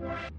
What? 0.00 0.30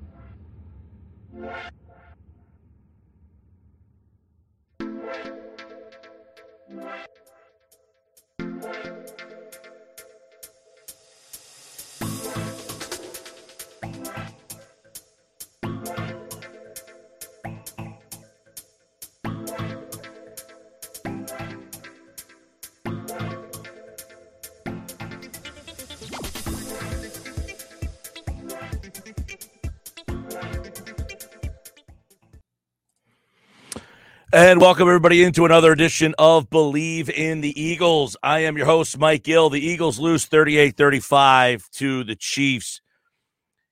And 34.33 34.61
welcome 34.61 34.87
everybody 34.87 35.23
into 35.23 35.43
another 35.43 35.73
edition 35.73 36.15
of 36.17 36.49
Bleav 36.49 37.09
in 37.09 37.41
the 37.41 37.61
Eagles. 37.61 38.15
I 38.23 38.39
am 38.39 38.55
your 38.55 38.65
host, 38.65 38.97
Mike 38.97 39.23
Gill. 39.23 39.49
The 39.49 39.59
Eagles 39.59 39.99
lose 39.99 40.25
38 40.25 40.77
35 40.77 41.69
to 41.71 42.05
the 42.05 42.15
Chiefs 42.15 42.79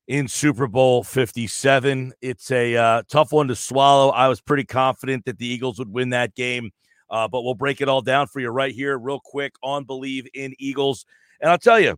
in 0.10 0.28
Super 0.28 0.68
Bowl 0.68 1.06
57. 1.06 2.12
It's 2.22 2.52
a 2.52 2.76
uh, 2.76 3.04
tough 3.08 3.32
one 3.32 3.48
to 3.48 3.56
swallow. 3.56 4.10
I 4.10 4.28
was 4.28 4.42
pretty 4.42 4.66
confident 4.66 5.24
that 5.28 5.38
the 5.38 5.48
Eagles 5.48 5.80
would 5.80 5.94
win 5.94 6.10
that 6.10 6.36
game, 6.36 6.72
uh, 7.10 7.30
but 7.30 7.44
we'll 7.44 7.54
break 7.54 7.80
it 7.80 7.88
all 7.88 8.02
down 8.02 8.28
for 8.28 8.42
you 8.42 8.50
right 8.50 8.76
here, 8.76 8.98
real 8.98 9.22
quick, 9.24 9.54
on 9.64 9.86
Bleav 9.86 10.28
in 10.34 10.54
Eagles. 10.60 11.06
And 11.40 11.50
I'll 11.50 11.58
tell 11.58 11.80
you, 11.80 11.98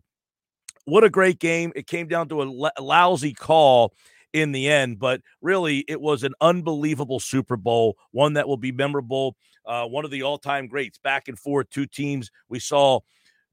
what 0.84 1.02
a 1.02 1.10
great 1.10 1.40
game. 1.40 1.72
It 1.74 1.88
came 1.88 2.06
down 2.06 2.28
to 2.28 2.42
a 2.42 2.70
lousy 2.80 3.34
call 3.34 3.92
in 4.32 4.52
the 4.52 4.68
end. 4.68 4.98
But 4.98 5.20
really, 5.40 5.84
it 5.88 6.00
was 6.00 6.22
an 6.22 6.34
unbelievable 6.40 7.20
Super 7.20 7.56
Bowl, 7.56 7.96
one 8.10 8.34
that 8.34 8.48
will 8.48 8.56
be 8.56 8.72
memorable. 8.72 9.36
Uh, 9.64 9.86
one 9.86 10.04
of 10.04 10.10
the 10.10 10.22
all 10.22 10.38
time 10.38 10.66
greats, 10.66 10.98
back 10.98 11.28
and 11.28 11.38
forth, 11.38 11.70
two 11.70 11.86
teams. 11.86 12.30
We 12.48 12.58
saw 12.58 13.00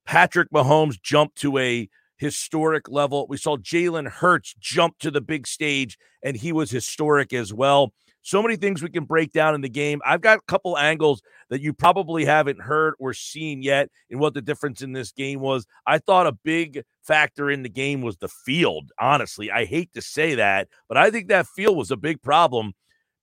Patrick 0.05 0.49
Mahomes 0.51 1.01
jump 1.01 1.35
to 1.35 1.57
a 1.59 1.87
historic 2.17 2.89
level. 2.89 3.27
We 3.29 3.37
saw 3.37 3.57
Jalen 3.57 4.09
Hurts 4.09 4.55
jump 4.59 4.97
to 4.99 5.11
the 5.11 5.21
big 5.21 5.47
stage, 5.47 5.97
and 6.23 6.35
he 6.35 6.51
was 6.51 6.71
historic 6.71 7.31
as 7.33 7.53
well. 7.53 7.93
So 8.21 8.41
many 8.43 8.57
things 8.57 8.83
we 8.83 8.89
can 8.89 9.05
break 9.05 9.31
down 9.31 9.55
in 9.55 9.61
the 9.61 9.69
game. 9.69 10.01
I've 10.05 10.21
got 10.21 10.39
a 10.39 10.41
couple 10.47 10.77
angles 10.77 11.21
that 11.49 11.61
you 11.61 11.73
probably 11.73 12.25
haven't 12.25 12.61
heard 12.61 12.93
or 12.99 13.13
seen 13.13 13.61
yet 13.61 13.89
in 14.09 14.19
what 14.19 14.33
the 14.33 14.41
difference 14.41 14.81
in 14.81 14.91
this 14.91 15.11
game 15.11 15.39
was. 15.39 15.65
I 15.85 15.99
thought 15.99 16.27
a 16.27 16.31
big 16.31 16.83
factor 17.01 17.49
in 17.49 17.63
the 17.63 17.69
game 17.69 18.01
was 18.01 18.17
the 18.17 18.27
field. 18.27 18.91
Honestly, 18.99 19.49
I 19.49 19.65
hate 19.65 19.93
to 19.93 20.01
say 20.01 20.35
that, 20.35 20.67
but 20.87 20.97
I 20.97 21.09
think 21.09 21.27
that 21.27 21.47
field 21.47 21.77
was 21.77 21.91
a 21.91 21.97
big 21.97 22.21
problem 22.21 22.73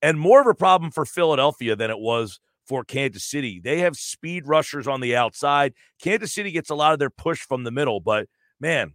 and 0.03 0.19
more 0.19 0.41
of 0.41 0.47
a 0.47 0.55
problem 0.55 0.91
for 0.91 1.05
Philadelphia 1.05 1.77
than 1.77 1.91
it 1.91 1.99
was 1.99 2.41
for 2.67 2.85
Kansas 2.85 3.25
City. 3.25 3.61
They 3.63 3.81
have 3.81 3.97
speed 3.97 4.47
rushers 4.47 4.87
on 4.89 5.01
the 5.01 5.17
outside. 5.17 5.73
Kansas 6.03 6.35
City 6.35 6.51
gets 6.51 6.71
a 6.71 6.75
lot 6.75 6.93
of 6.93 6.99
their 6.99 7.11
push 7.11 7.41
from 7.41 7.65
the 7.65 7.71
middle, 7.71 8.01
but 8.01 8.29
man, 8.61 8.95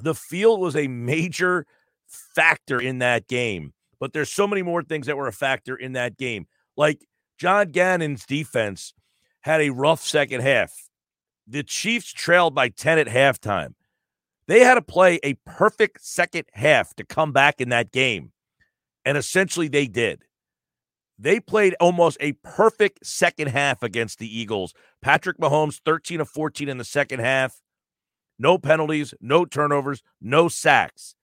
the 0.00 0.14
field 0.14 0.60
was 0.60 0.76
a 0.76 0.88
major 0.88 1.66
factor 2.06 2.80
in 2.80 2.98
that 2.98 3.26
game. 3.26 3.72
But 4.00 4.12
there's 4.12 4.32
so 4.32 4.46
many 4.46 4.62
more 4.62 4.82
things 4.82 5.06
that 5.06 5.16
were 5.16 5.28
a 5.28 5.32
factor 5.32 5.76
in 5.76 5.92
that 5.92 6.16
game. 6.16 6.46
Like 6.76 7.06
John 7.38 7.70
Gannon's 7.70 8.24
defense 8.26 8.94
had 9.42 9.60
a 9.60 9.70
rough 9.70 10.02
second 10.02 10.40
half. 10.42 10.72
The 11.46 11.62
Chiefs 11.62 12.12
trailed 12.12 12.54
by 12.54 12.68
10 12.68 12.98
at 12.98 13.06
halftime. 13.06 13.74
They 14.46 14.60
had 14.60 14.74
to 14.74 14.82
play 14.82 15.20
a 15.22 15.34
perfect 15.46 16.04
second 16.04 16.44
half 16.52 16.94
to 16.96 17.04
come 17.04 17.32
back 17.32 17.60
in 17.60 17.70
that 17.70 17.92
game. 17.92 18.32
And 19.04 19.18
essentially 19.18 19.68
they 19.68 19.86
did. 19.86 20.24
They 21.18 21.40
played 21.40 21.76
almost 21.80 22.16
a 22.20 22.32
perfect 22.42 23.06
second 23.06 23.48
half 23.48 23.82
against 23.82 24.18
the 24.18 24.38
Eagles. 24.38 24.74
Patrick 25.00 25.38
Mahomes, 25.38 25.80
13 25.84 26.20
of 26.20 26.28
14 26.28 26.68
in 26.68 26.78
the 26.78 26.84
second 26.84 27.20
half. 27.20 27.60
No 28.38 28.58
penalties, 28.58 29.14
no 29.20 29.44
turnovers, 29.44 30.02
no 30.20 30.48
sacks. 30.48 31.14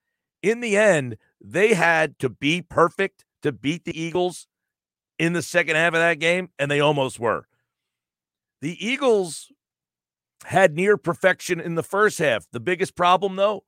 In 0.42 0.60
the 0.60 0.76
end, 0.76 1.18
they 1.42 1.74
had 1.74 2.18
to 2.20 2.28
be 2.28 2.62
perfect 2.62 3.24
to 3.42 3.52
beat 3.52 3.84
the 3.84 4.00
Eagles 4.00 4.46
in 5.18 5.32
the 5.32 5.42
second 5.42 5.76
half 5.76 5.94
of 5.94 6.00
that 6.00 6.18
game, 6.18 6.50
and 6.58 6.70
they 6.70 6.80
almost 6.80 7.18
were. 7.18 7.46
The 8.60 8.84
Eagles 8.84 9.52
had 10.44 10.74
near 10.74 10.96
perfection 10.96 11.60
in 11.60 11.74
the 11.74 11.82
first 11.82 12.18
half. 12.18 12.46
The 12.50 12.60
biggest 12.60 12.96
problem, 12.96 13.36
though, 13.36 13.64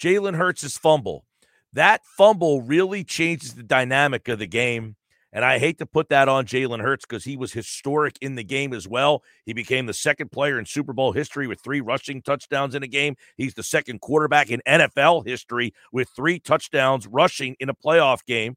Jalen 0.00 0.36
Hurts' 0.36 0.76
fumble. 0.76 1.24
That 1.72 2.04
fumble 2.04 2.62
really 2.62 3.04
changes 3.04 3.54
the 3.54 3.62
dynamic 3.62 4.28
of 4.28 4.38
the 4.38 4.46
game. 4.46 4.96
And 5.36 5.44
I 5.44 5.58
hate 5.58 5.76
to 5.80 5.86
put 5.86 6.08
that 6.08 6.30
on 6.30 6.46
Jalen 6.46 6.80
Hurts 6.80 7.04
because 7.04 7.24
he 7.24 7.36
was 7.36 7.52
historic 7.52 8.16
in 8.22 8.36
the 8.36 8.42
game 8.42 8.72
as 8.72 8.88
well. 8.88 9.22
He 9.44 9.52
became 9.52 9.84
the 9.84 9.92
second 9.92 10.32
player 10.32 10.58
in 10.58 10.64
Super 10.64 10.94
Bowl 10.94 11.12
history 11.12 11.46
with 11.46 11.60
three 11.60 11.82
rushing 11.82 12.22
touchdowns 12.22 12.74
in 12.74 12.82
a 12.82 12.86
game. 12.86 13.16
He's 13.36 13.52
the 13.52 13.62
second 13.62 14.00
quarterback 14.00 14.48
in 14.48 14.62
NFL 14.66 15.26
history 15.26 15.74
with 15.92 16.08
three 16.16 16.38
touchdowns 16.38 17.06
rushing 17.06 17.54
in 17.60 17.68
a 17.68 17.74
playoff 17.74 18.24
game. 18.24 18.56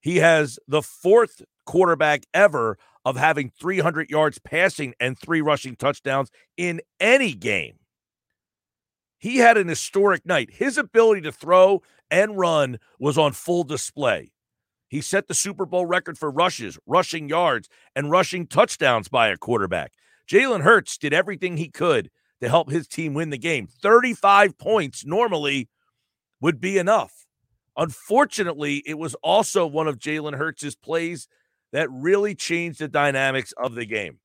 He 0.00 0.16
has 0.16 0.58
the 0.66 0.80
fourth 0.80 1.42
quarterback 1.66 2.22
ever 2.32 2.78
of 3.04 3.18
having 3.18 3.52
300 3.60 4.08
yards 4.08 4.38
passing 4.38 4.94
and 4.98 5.18
three 5.18 5.42
rushing 5.42 5.76
touchdowns 5.76 6.30
in 6.56 6.80
any 6.98 7.34
game. 7.34 7.74
He 9.18 9.36
had 9.36 9.58
an 9.58 9.68
historic 9.68 10.24
night. 10.24 10.48
His 10.50 10.78
ability 10.78 11.20
to 11.20 11.32
throw 11.32 11.82
and 12.10 12.38
run 12.38 12.78
was 12.98 13.18
on 13.18 13.32
full 13.32 13.64
display. 13.64 14.32
He 14.90 15.00
set 15.00 15.28
the 15.28 15.34
Super 15.34 15.66
Bowl 15.66 15.86
record 15.86 16.18
for 16.18 16.30
rushes, 16.32 16.76
rushing 16.84 17.28
yards, 17.28 17.68
and 17.94 18.10
rushing 18.10 18.48
touchdowns 18.48 19.08
by 19.08 19.28
a 19.28 19.36
quarterback. 19.36 19.92
Jalen 20.28 20.62
Hurts 20.62 20.98
did 20.98 21.14
everything 21.14 21.56
he 21.56 21.68
could 21.68 22.10
to 22.42 22.48
help 22.48 22.70
his 22.70 22.88
team 22.88 23.14
win 23.14 23.30
the 23.30 23.38
game. 23.38 23.68
35 23.68 24.58
points 24.58 25.06
normally 25.06 25.68
would 26.40 26.60
be 26.60 26.76
enough. 26.76 27.12
Unfortunately, 27.76 28.82
it 28.84 28.98
was 28.98 29.14
also 29.22 29.64
one 29.64 29.86
of 29.86 30.00
Jalen 30.00 30.36
Hurts' 30.36 30.74
plays 30.74 31.28
that 31.72 31.88
really 31.92 32.34
changed 32.34 32.80
the 32.80 32.88
dynamics 32.88 33.54
of 33.62 33.76
the 33.76 33.86
game. 33.86 34.18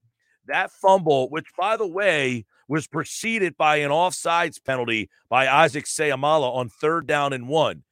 That 0.48 0.72
fumble, 0.72 1.30
which 1.30 1.46
by 1.56 1.78
the 1.78 1.88
way 1.88 2.46
was 2.68 2.88
preceded 2.88 3.56
by 3.56 3.78
an 3.78 3.92
offsides 3.92 4.64
penalty 4.64 5.12
by 5.30 5.48
Isaac 5.48 5.86
Seumalo 5.86 6.56
on 6.56 6.70
third 6.70 7.06
down 7.06 7.34
and 7.34 7.48
one 7.48 7.84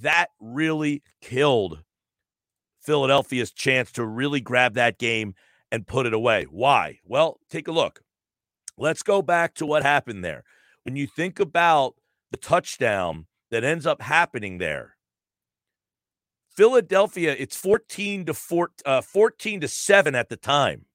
that 0.00 0.28
really 0.40 1.02
killed 1.20 1.82
Philadelphia's 2.80 3.52
chance 3.52 3.92
to 3.92 4.04
really 4.04 4.40
grab 4.40 4.74
that 4.74 4.98
game 4.98 5.34
and 5.70 5.86
put 5.86 6.06
it 6.06 6.14
away. 6.14 6.46
Why? 6.50 6.98
Well, 7.04 7.38
take 7.48 7.68
a 7.68 7.72
look. 7.72 8.02
Let's 8.76 9.02
go 9.02 9.22
back 9.22 9.54
to 9.54 9.66
what 9.66 9.82
happened 9.82 10.24
there. 10.24 10.44
When 10.84 10.96
you 10.96 11.06
think 11.06 11.38
about 11.38 11.94
the 12.30 12.36
touchdown 12.36 13.26
that 13.50 13.64
ends 13.64 13.86
up 13.86 14.02
happening 14.02 14.58
there, 14.58 14.96
Philadelphia, 16.50 17.34
it's 17.38 17.56
14 17.56 18.26
to 18.26 18.34
4, 18.34 18.70
uh, 18.84 19.00
14 19.00 19.60
to 19.60 19.68
7 19.68 20.14
at 20.14 20.28
the 20.28 20.36
time. 20.36 20.86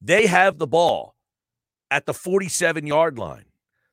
They 0.00 0.26
have 0.26 0.58
the 0.58 0.66
ball 0.66 1.14
at 1.90 2.06
the 2.06 2.14
47 2.14 2.86
yard 2.86 3.18
line. 3.18 3.46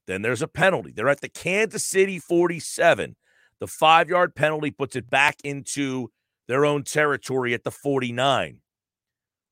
Then 0.08 0.22
there's 0.22 0.42
a 0.42 0.48
penalty. 0.48 0.92
They're 0.92 1.10
at 1.10 1.22
the 1.22 1.30
Kansas 1.30 1.86
City 1.86 2.20
47. 2.20 3.16
The 3.62 3.68
five 3.68 4.10
yard 4.10 4.36
penalty 4.36 4.72
puts 4.72 4.96
it 4.96 5.10
back 5.10 5.38
into 5.44 6.10
their 6.48 6.66
own 6.66 6.84
territory 6.84 7.54
at 7.54 7.64
the 7.64 7.72
49. 7.72 8.60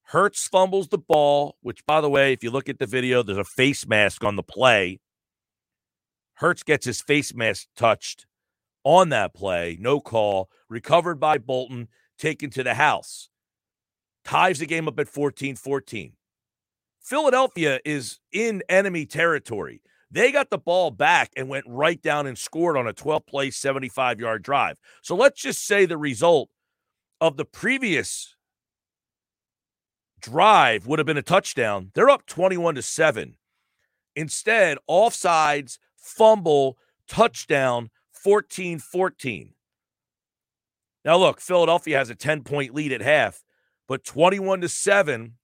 Hurts 0.06 0.48
fumbles 0.48 0.88
the 0.88 0.98
ball, 0.98 1.56
which, 1.62 1.86
by 1.86 2.02
the 2.02 2.10
way, 2.10 2.34
if 2.34 2.44
you 2.44 2.50
look 2.50 2.68
at 2.68 2.80
the 2.80 2.88
video, 2.88 3.22
there's 3.22 3.38
a 3.38 3.44
face 3.44 3.88
mask 3.88 4.24
on 4.24 4.36
the 4.36 4.42
play. 4.42 5.00
Hurts 6.34 6.64
gets 6.64 6.88
his 6.88 7.02
face 7.02 7.36
mask 7.36 7.68
touched 7.76 8.26
on 8.84 9.10
that 9.10 9.36
play, 9.36 9.78
no 9.80 10.00
call, 10.00 10.50
recovered 10.68 11.20
by 11.20 11.38
Bolton, 11.38 11.88
taken 12.18 12.50
to 12.50 12.64
the 12.64 12.74
house. 12.74 13.30
Ties 14.26 14.58
the 14.58 14.66
game 14.66 14.88
up 14.88 15.00
at 15.00 15.08
14 15.08 15.56
14. 15.56 16.14
Philadelphia 17.00 17.80
is 17.86 18.20
in 18.32 18.64
enemy 18.70 19.06
territory. 19.06 19.82
They 20.12 20.32
got 20.32 20.50
the 20.50 20.58
ball 20.58 20.92
back 20.92 21.32
and 21.38 21.50
went 21.50 21.66
right 21.68 22.02
down 22.02 22.26
and 22.26 22.38
scored 22.38 22.78
on 22.78 22.88
a 22.88 22.94
12 22.94 23.26
play, 23.26 23.52
75 23.52 24.20
yard 24.20 24.42
drive. 24.42 24.80
So 25.02 25.16
let's 25.16 25.42
just 25.42 25.66
say 25.66 25.86
the 25.86 25.98
result 25.98 26.50
of 27.22 27.38
the 27.38 27.46
previous 27.46 28.36
drive 30.20 30.88
would 30.88 31.00
have 31.00 31.06
been 31.06 31.18
a 31.18 31.22
touchdown. 31.22 31.92
They're 31.94 32.10
up 32.10 32.26
21 32.26 32.76
to 32.76 32.82
7. 32.82 33.36
Instead, 34.16 34.78
offsides, 34.90 35.78
fumble, 35.96 36.78
touchdown, 37.08 37.90
14 38.12 38.80
14. 38.80 39.54
Now, 41.06 41.18
look, 41.18 41.40
Philadelphia 41.40 41.98
has 41.98 42.10
a 42.10 42.16
10 42.16 42.44
point 42.44 42.74
lead 42.74 42.92
at 42.92 43.02
half, 43.02 43.44
but 43.88 44.04
21 44.04 44.62
to 44.62 44.70
7, 44.70 45.36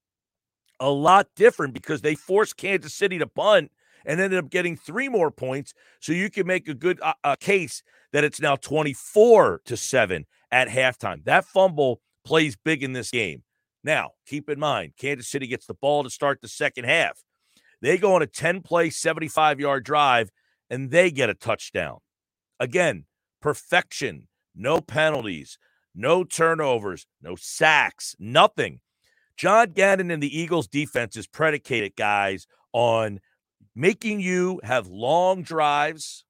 a 0.80 0.90
lot 0.90 1.28
different 1.36 1.74
because 1.74 2.02
they 2.02 2.16
forced 2.16 2.58
Kansas 2.58 2.94
City 2.94 3.18
to 3.20 3.28
punt 3.28 3.72
and 4.06 4.22
ended 4.22 4.40
up 4.40 4.50
getting 4.50 4.78
three 4.78 5.10
more 5.10 5.32
points. 5.32 5.74
So 6.00 6.14
you 6.14 6.30
can 6.30 6.48
make 6.48 6.68
a 6.68 6.74
good 6.74 7.00
uh, 7.02 7.36
case 7.40 7.84
that 8.14 8.24
it's 8.24 8.40
now 8.40 8.56
24 8.56 9.62
to 9.66 9.78
7 9.78 10.26
at 10.52 10.70
halftime. 10.70 11.24
That 11.26 11.46
fumble 11.46 12.02
plays 12.24 12.56
big 12.56 12.84
in 12.84 12.94
this 12.94 13.12
game. 13.12 13.44
Now, 13.84 14.12
keep 14.26 14.50
in 14.50 14.60
mind, 14.60 14.94
Kansas 14.98 15.30
City 15.30 15.48
gets 15.48 15.68
the 15.68 15.76
ball 15.76 16.04
to 16.04 16.10
start 16.10 16.42
the 16.42 16.48
second 16.48 16.86
half. 16.86 17.24
They 17.82 17.98
go 17.98 18.16
on 18.16 18.22
a 18.22 18.28
10 18.28 18.62
play, 18.62 18.90
75 18.90 19.60
yard 19.60 19.84
drive, 19.84 20.32
and 20.70 20.90
they 20.90 21.12
get 21.12 21.30
a 21.30 21.36
touchdown. 21.36 22.00
Again, 22.60 23.06
perfection, 23.42 24.28
no 24.56 24.82
penalties, 24.82 25.60
no 25.94 26.24
turnovers, 26.24 27.06
no 27.22 27.36
sacks, 27.36 28.16
nothing. 28.18 28.80
John 29.38 29.72
Gannon 29.72 30.12
and 30.12 30.24
the 30.24 30.36
Eagles 30.36 30.68
defense 30.68 31.16
is 31.18 31.28
predicated, 31.28 31.96
guys, 31.96 32.48
on 32.74 33.20
making 33.76 34.22
you 34.22 34.62
have 34.64 34.88
long 34.88 35.44
drives, 35.44 36.24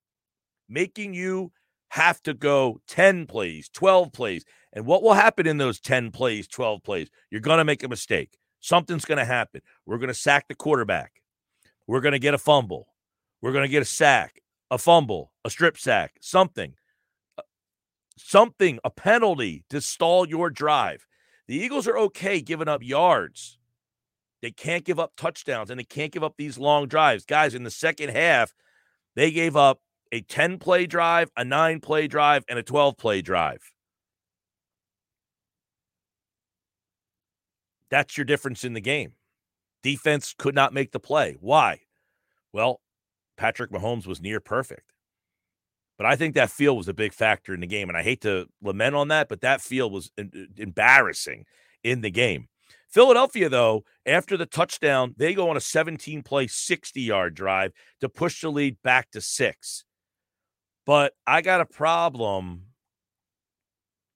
making 0.68 1.14
you 1.14 1.52
have 1.90 2.22
to 2.24 2.34
go 2.34 2.82
10 2.88 3.28
plays, 3.28 3.70
12 3.70 4.12
plays. 4.12 4.44
And 4.74 4.86
what 4.86 5.04
will 5.04 5.14
happen 5.14 5.48
in 5.48 5.58
those 5.58 5.80
10 5.80 6.12
plays, 6.12 6.48
12 6.48 6.84
plays? 6.84 7.10
You're 7.30 7.42
going 7.42 7.60
to 7.60 7.64
make 7.64 7.84
a 7.84 7.88
mistake. 7.88 8.38
Something's 8.60 9.06
going 9.06 9.20
to 9.20 9.26
happen. 9.26 9.62
We're 9.86 10.00
going 10.00 10.10
to 10.10 10.14
sack 10.14 10.48
the 10.48 10.56
quarterback. 10.56 11.22
We're 11.88 12.02
going 12.02 12.14
to 12.14 12.20
get 12.20 12.34
a 12.34 12.40
fumble. 12.40 12.88
We're 13.42 13.52
going 13.52 13.64
to 13.64 13.70
get 13.70 13.84
a 13.84 13.86
sack, 13.86 14.42
a 14.72 14.78
fumble, 14.78 15.32
a 15.46 15.50
strip 15.50 15.78
sack, 15.78 16.16
something. 16.20 16.74
Uh, 17.38 17.44
something, 18.18 18.80
a 18.84 18.90
penalty 18.90 19.64
to 19.70 19.82
stall 19.82 20.28
your 20.28 20.50
drive. 20.50 21.06
The 21.48 21.56
Eagles 21.56 21.88
are 21.88 21.98
okay 21.98 22.42
giving 22.42 22.68
up 22.68 22.82
yards. 22.82 23.60
They 24.46 24.52
can't 24.52 24.86
give 24.86 25.00
up 25.00 25.14
touchdowns 25.18 25.72
and 25.72 25.80
they 25.80 25.84
can't 25.84 26.12
give 26.12 26.24
up 26.24 26.36
these 26.38 26.60
long 26.60 26.88
drives. 26.88 27.26
Guys, 27.26 27.56
in 27.56 27.64
the 27.64 27.72
second 27.72 28.10
half, 28.10 28.54
they 29.16 29.32
gave 29.32 29.56
up 29.56 29.80
a 30.12 30.22
10 30.22 30.60
play 30.60 30.86
drive, 30.86 31.32
a 31.36 31.44
nine 31.44 31.80
play 31.80 32.08
drive, 32.08 32.46
and 32.48 32.60
a 32.60 32.62
12 32.62 32.96
play 32.96 33.24
drive. 33.24 33.72
That's 37.90 38.16
your 38.20 38.26
difference 38.26 38.64
in 38.64 38.74
the 38.74 38.82
game. 38.82 39.14
Defense 39.82 40.36
could 40.38 40.54
not 40.54 40.76
make 40.76 40.92
the 40.92 41.00
play. 41.00 41.38
Why? 41.40 41.80
Well, 42.54 42.82
Patrick 43.38 43.72
Mahomes 43.72 44.06
was 44.06 44.22
near 44.22 44.40
perfect. 44.40 44.94
But 45.98 46.06
I 46.06 46.16
think 46.16 46.36
that 46.36 46.52
field 46.52 46.78
was 46.78 46.88
a 46.88 46.94
big 46.94 47.14
factor 47.14 47.52
in 47.52 47.62
the 47.62 47.66
game. 47.66 47.90
And 47.90 47.98
I 47.98 48.04
hate 48.04 48.22
to 48.22 48.46
lament 48.62 48.96
on 48.96 49.08
that, 49.08 49.28
but 49.28 49.42
that 49.42 49.62
field 49.62 49.92
was 49.92 50.12
embarrassing 50.56 51.46
in 51.84 52.02
the 52.02 52.12
game. 52.12 52.48
Philadelphia, 52.96 53.50
though, 53.50 53.84
after 54.06 54.38
the 54.38 54.46
touchdown, 54.46 55.16
they 55.18 55.34
go 55.34 55.50
on 55.50 55.58
a 55.58 55.60
17 55.60 56.24
play, 56.24 56.48
60 56.48 57.02
yard 57.02 57.36
drive 57.36 57.74
to 58.00 58.08
push 58.08 58.40
the 58.40 58.50
lead 58.50 58.78
back 58.84 59.12
to 59.12 59.20
six. 59.20 59.84
But 60.86 61.12
I 61.28 61.42
got 61.42 61.60
a 61.60 61.66
problem 61.66 62.68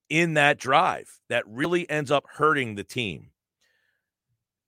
in 0.10 0.36
that 0.36 0.60
drive 0.60 1.20
that 1.28 1.44
really 1.46 1.90
ends 1.90 2.10
up 2.10 2.24
hurting 2.36 2.76
the 2.76 2.86
team. 2.86 3.32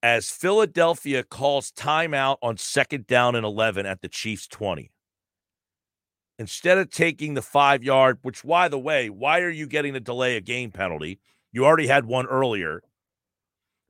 As 0.03 0.29
Philadelphia 0.29 1.23
calls 1.23 1.71
timeout 1.71 2.35
on 2.41 2.57
second 2.57 3.07
down 3.07 3.35
and 3.35 3.45
11 3.45 3.85
at 3.85 4.01
the 4.01 4.09
Chiefs 4.09 4.45
20 4.45 4.91
instead 6.37 6.77
of 6.77 6.89
taking 6.89 7.35
the 7.35 7.41
five 7.41 7.81
yard, 7.81 8.17
which, 8.23 8.43
by 8.43 8.67
the 8.67 8.79
way, 8.79 9.09
why 9.09 9.39
are 9.39 9.49
you 9.49 9.67
getting 9.67 9.93
the 9.93 10.01
delay 10.01 10.35
a 10.35 10.41
game 10.41 10.71
penalty? 10.71 11.21
You 11.53 11.65
already 11.65 11.87
had 11.87 12.03
one 12.03 12.25
earlier. 12.25 12.83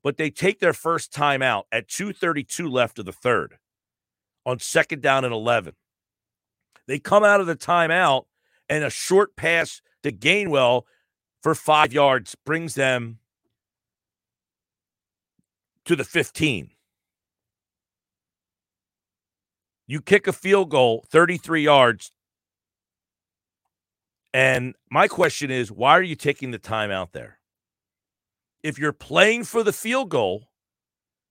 But 0.03 0.18
they 0.18 0.30
take 0.30 0.59
their 0.59 0.74
first 0.74 1.13
timeout 1.13 1.63
at 1.71 1.88
232 1.88 2.68
left 2.68 3.00
of 3.00 3.06
the 3.06 3.12
third 3.12 3.57
on 4.45 4.59
second 4.59 5.01
down 5.01 5.24
and 5.24 5.33
11. 5.33 5.74
They 6.88 7.00
come 7.00 7.24
out 7.24 7.39
of 7.39 7.48
the 7.48 7.56
timeout 7.56 8.25
and 8.68 8.83
a 8.83 8.89
short 8.89 9.36
pass 9.36 9.81
to 10.03 10.12
Gainwell 10.12 10.83
for 11.44 11.53
five 11.53 11.94
yards 11.94 12.36
brings 12.45 12.75
them 12.75 13.19
to 15.86 15.95
the 15.95 16.03
15. 16.03 16.71
You 19.88 20.01
kick 20.01 20.25
a 20.25 20.33
field 20.33 20.69
goal 20.69 21.06
33 21.09 21.63
yards 21.63 22.12
and 24.33 24.75
my 24.89 25.07
question 25.07 25.51
is, 25.51 25.71
why 25.71 25.92
are 25.92 26.03
you 26.03 26.15
taking 26.15 26.51
the 26.51 26.57
time 26.57 26.89
out 26.92 27.12
there? 27.12 27.41
If 28.63 28.78
you're 28.78 28.94
playing 28.94 29.46
for 29.46 29.63
the 29.63 29.74
field 29.74 30.10
goal, 30.10 30.44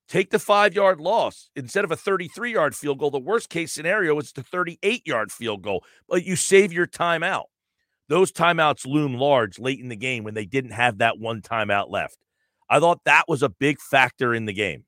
take 0.09 0.31
the 0.31 0.39
five 0.39 0.75
yard 0.75 1.01
loss 1.01 1.51
instead 1.55 1.85
of 1.85 1.93
a 1.93 1.97
33 1.97 2.53
yard 2.53 2.75
field 2.75 2.99
goal. 2.99 3.11
The 3.11 3.19
worst 3.19 3.49
case 3.49 3.73
scenario 3.73 4.19
is 4.19 4.33
the 4.33 4.43
38 4.43 5.07
yard 5.07 5.31
field 5.31 5.63
goal, 5.63 5.85
but 6.09 6.25
you 6.25 6.37
save 6.37 6.73
your 6.73 6.87
timeout. 6.87 7.45
Those 8.09 8.33
timeouts 8.33 8.87
loom 8.87 9.15
large 9.15 9.59
late 9.59 9.79
in 9.79 9.89
the 9.89 9.97
game 9.97 10.25
when 10.25 10.35
they 10.35 10.47
didn't 10.47 10.73
have 10.73 10.99
that 10.99 11.19
one 11.19 11.43
timeout 11.43 11.91
left. 11.91 12.19
I 12.69 12.81
thought 12.81 13.05
that 13.05 13.25
was 13.29 13.43
a 13.43 13.49
big 13.49 13.81
factor 13.81 14.35
in 14.35 14.47
the 14.47 14.53
game 14.53 14.85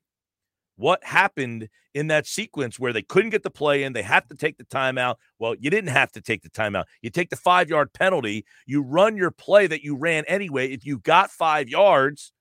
what 0.75 1.01
happened 1.01 1.69
in 1.93 2.07
that 2.07 2.27
sequence 2.27 2.77
where 2.77 2.93
they 2.93 3.01
couldn't 3.01 3.29
get 3.29 3.43
the 3.43 3.49
play 3.49 3.83
in. 3.83 3.93
They 3.93 4.01
have 4.01 4.27
to 4.27 4.35
take 4.35 4.57
the 4.57 4.65
timeout. 4.65 5.15
Well, 5.39 5.55
you 5.55 5.69
didn't 5.69 5.91
have 5.91 6.11
to 6.13 6.21
take 6.21 6.41
the 6.41 6.49
timeout. 6.49 6.85
You 7.01 7.09
take 7.09 7.29
the 7.29 7.35
five 7.35 7.69
yard 7.69 7.93
penalty. 7.93 8.45
You 8.65 8.81
run 8.81 9.15
your 9.15 9.31
play 9.31 9.67
that 9.67 9.81
you 9.81 9.95
ran 9.95 10.25
anyway. 10.27 10.71
If 10.71 10.85
you 10.85 10.99
got 10.99 11.29
five 11.31 11.69
yards, 11.69 12.32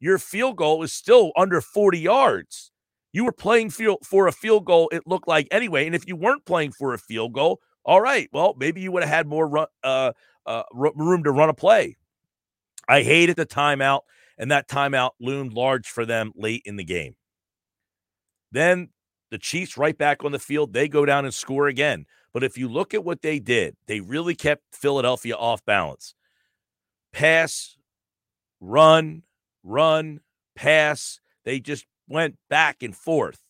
your 0.00 0.18
field 0.18 0.56
goal 0.56 0.82
is 0.82 0.92
still 0.92 1.32
under 1.36 1.60
40 1.60 1.98
yards. 1.98 2.70
You 3.12 3.24
were 3.24 3.32
playing 3.32 3.70
field 3.70 3.98
for 4.04 4.26
a 4.26 4.32
field 4.32 4.64
goal, 4.64 4.88
it 4.92 5.06
looked 5.06 5.28
like 5.28 5.48
anyway. 5.50 5.86
And 5.86 5.94
if 5.94 6.06
you 6.06 6.16
weren't 6.16 6.44
playing 6.44 6.72
for 6.72 6.94
a 6.94 6.98
field 6.98 7.32
goal, 7.32 7.60
all 7.84 8.00
right, 8.00 8.28
well, 8.32 8.54
maybe 8.58 8.80
you 8.80 8.92
would 8.92 9.02
have 9.02 9.10
had 9.10 9.26
more 9.26 9.48
run, 9.48 9.66
uh, 9.82 10.12
uh, 10.44 10.62
room 10.72 11.24
to 11.24 11.32
run 11.32 11.48
a 11.48 11.54
play. 11.54 11.96
I 12.88 13.02
hated 13.02 13.36
the 13.36 13.46
timeout, 13.46 14.00
and 14.36 14.50
that 14.50 14.68
timeout 14.68 15.10
loomed 15.20 15.52
large 15.52 15.88
for 15.88 16.04
them 16.04 16.32
late 16.36 16.62
in 16.64 16.76
the 16.76 16.84
game. 16.84 17.16
Then 18.52 18.90
the 19.30 19.38
Chiefs 19.38 19.76
right 19.76 19.96
back 19.96 20.24
on 20.24 20.32
the 20.32 20.38
field, 20.38 20.72
they 20.72 20.88
go 20.88 21.04
down 21.04 21.24
and 21.24 21.34
score 21.34 21.66
again. 21.66 22.06
But 22.32 22.44
if 22.44 22.56
you 22.56 22.68
look 22.68 22.94
at 22.94 23.04
what 23.04 23.22
they 23.22 23.38
did, 23.38 23.76
they 23.86 24.00
really 24.00 24.34
kept 24.34 24.62
Philadelphia 24.72 25.34
off 25.34 25.64
balance. 25.64 26.14
Pass, 27.12 27.76
run, 28.60 29.22
run, 29.68 30.20
pass. 30.56 31.20
They 31.44 31.60
just 31.60 31.86
went 32.08 32.36
back 32.48 32.82
and 32.82 32.96
forth. 32.96 33.40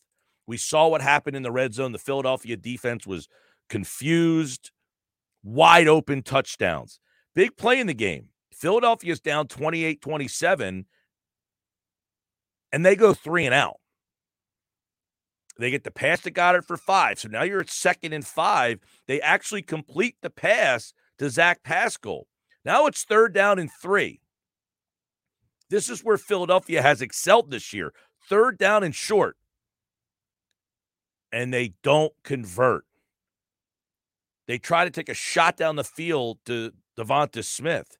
We 0.46 0.56
saw 0.56 0.88
what 0.88 1.00
happened 1.00 1.36
in 1.36 1.42
the 1.42 1.52
red 1.52 1.74
zone. 1.74 1.92
The 1.92 1.98
Philadelphia 1.98 2.56
defense 2.56 3.06
was 3.06 3.28
confused, 3.68 4.70
wide 5.42 5.88
open 5.88 6.22
touchdowns. 6.22 7.00
Big 7.34 7.56
play 7.56 7.78
in 7.80 7.86
the 7.86 7.94
game. 7.94 8.28
Philadelphia's 8.52 9.20
down 9.20 9.46
28 9.46 10.00
27, 10.00 10.86
and 12.72 12.86
they 12.86 12.96
go 12.96 13.14
three 13.14 13.46
and 13.46 13.54
out. 13.54 13.76
They 15.58 15.70
get 15.70 15.84
the 15.84 15.90
pass 15.90 16.22
to 16.22 16.30
Goedert 16.30 16.64
for 16.64 16.76
five. 16.76 17.18
So 17.18 17.28
now 17.28 17.42
you're 17.42 17.60
at 17.60 17.70
second 17.70 18.12
and 18.12 18.26
five. 18.26 18.78
They 19.06 19.20
actually 19.20 19.62
complete 19.62 20.16
the 20.22 20.30
pass 20.30 20.92
to 21.18 21.30
Zach 21.30 21.62
Pascal. 21.62 22.26
Now 22.64 22.86
it's 22.86 23.04
third 23.04 23.32
down 23.32 23.58
and 23.58 23.70
three. 23.70 24.20
This 25.70 25.88
is 25.88 26.02
where 26.02 26.18
Philadelphia 26.18 26.82
has 26.82 27.02
excelled 27.02 27.50
this 27.50 27.72
year. 27.72 27.92
Third 28.28 28.58
down 28.58 28.82
and 28.82 28.94
short. 28.94 29.36
And 31.30 31.52
they 31.52 31.74
don't 31.82 32.12
convert. 32.22 32.84
They 34.46 34.58
try 34.58 34.84
to 34.84 34.90
take 34.90 35.10
a 35.10 35.14
shot 35.14 35.56
down 35.58 35.76
the 35.76 35.84
field 35.84 36.38
to 36.46 36.72
DeVonta 36.96 37.44
Smith. 37.44 37.98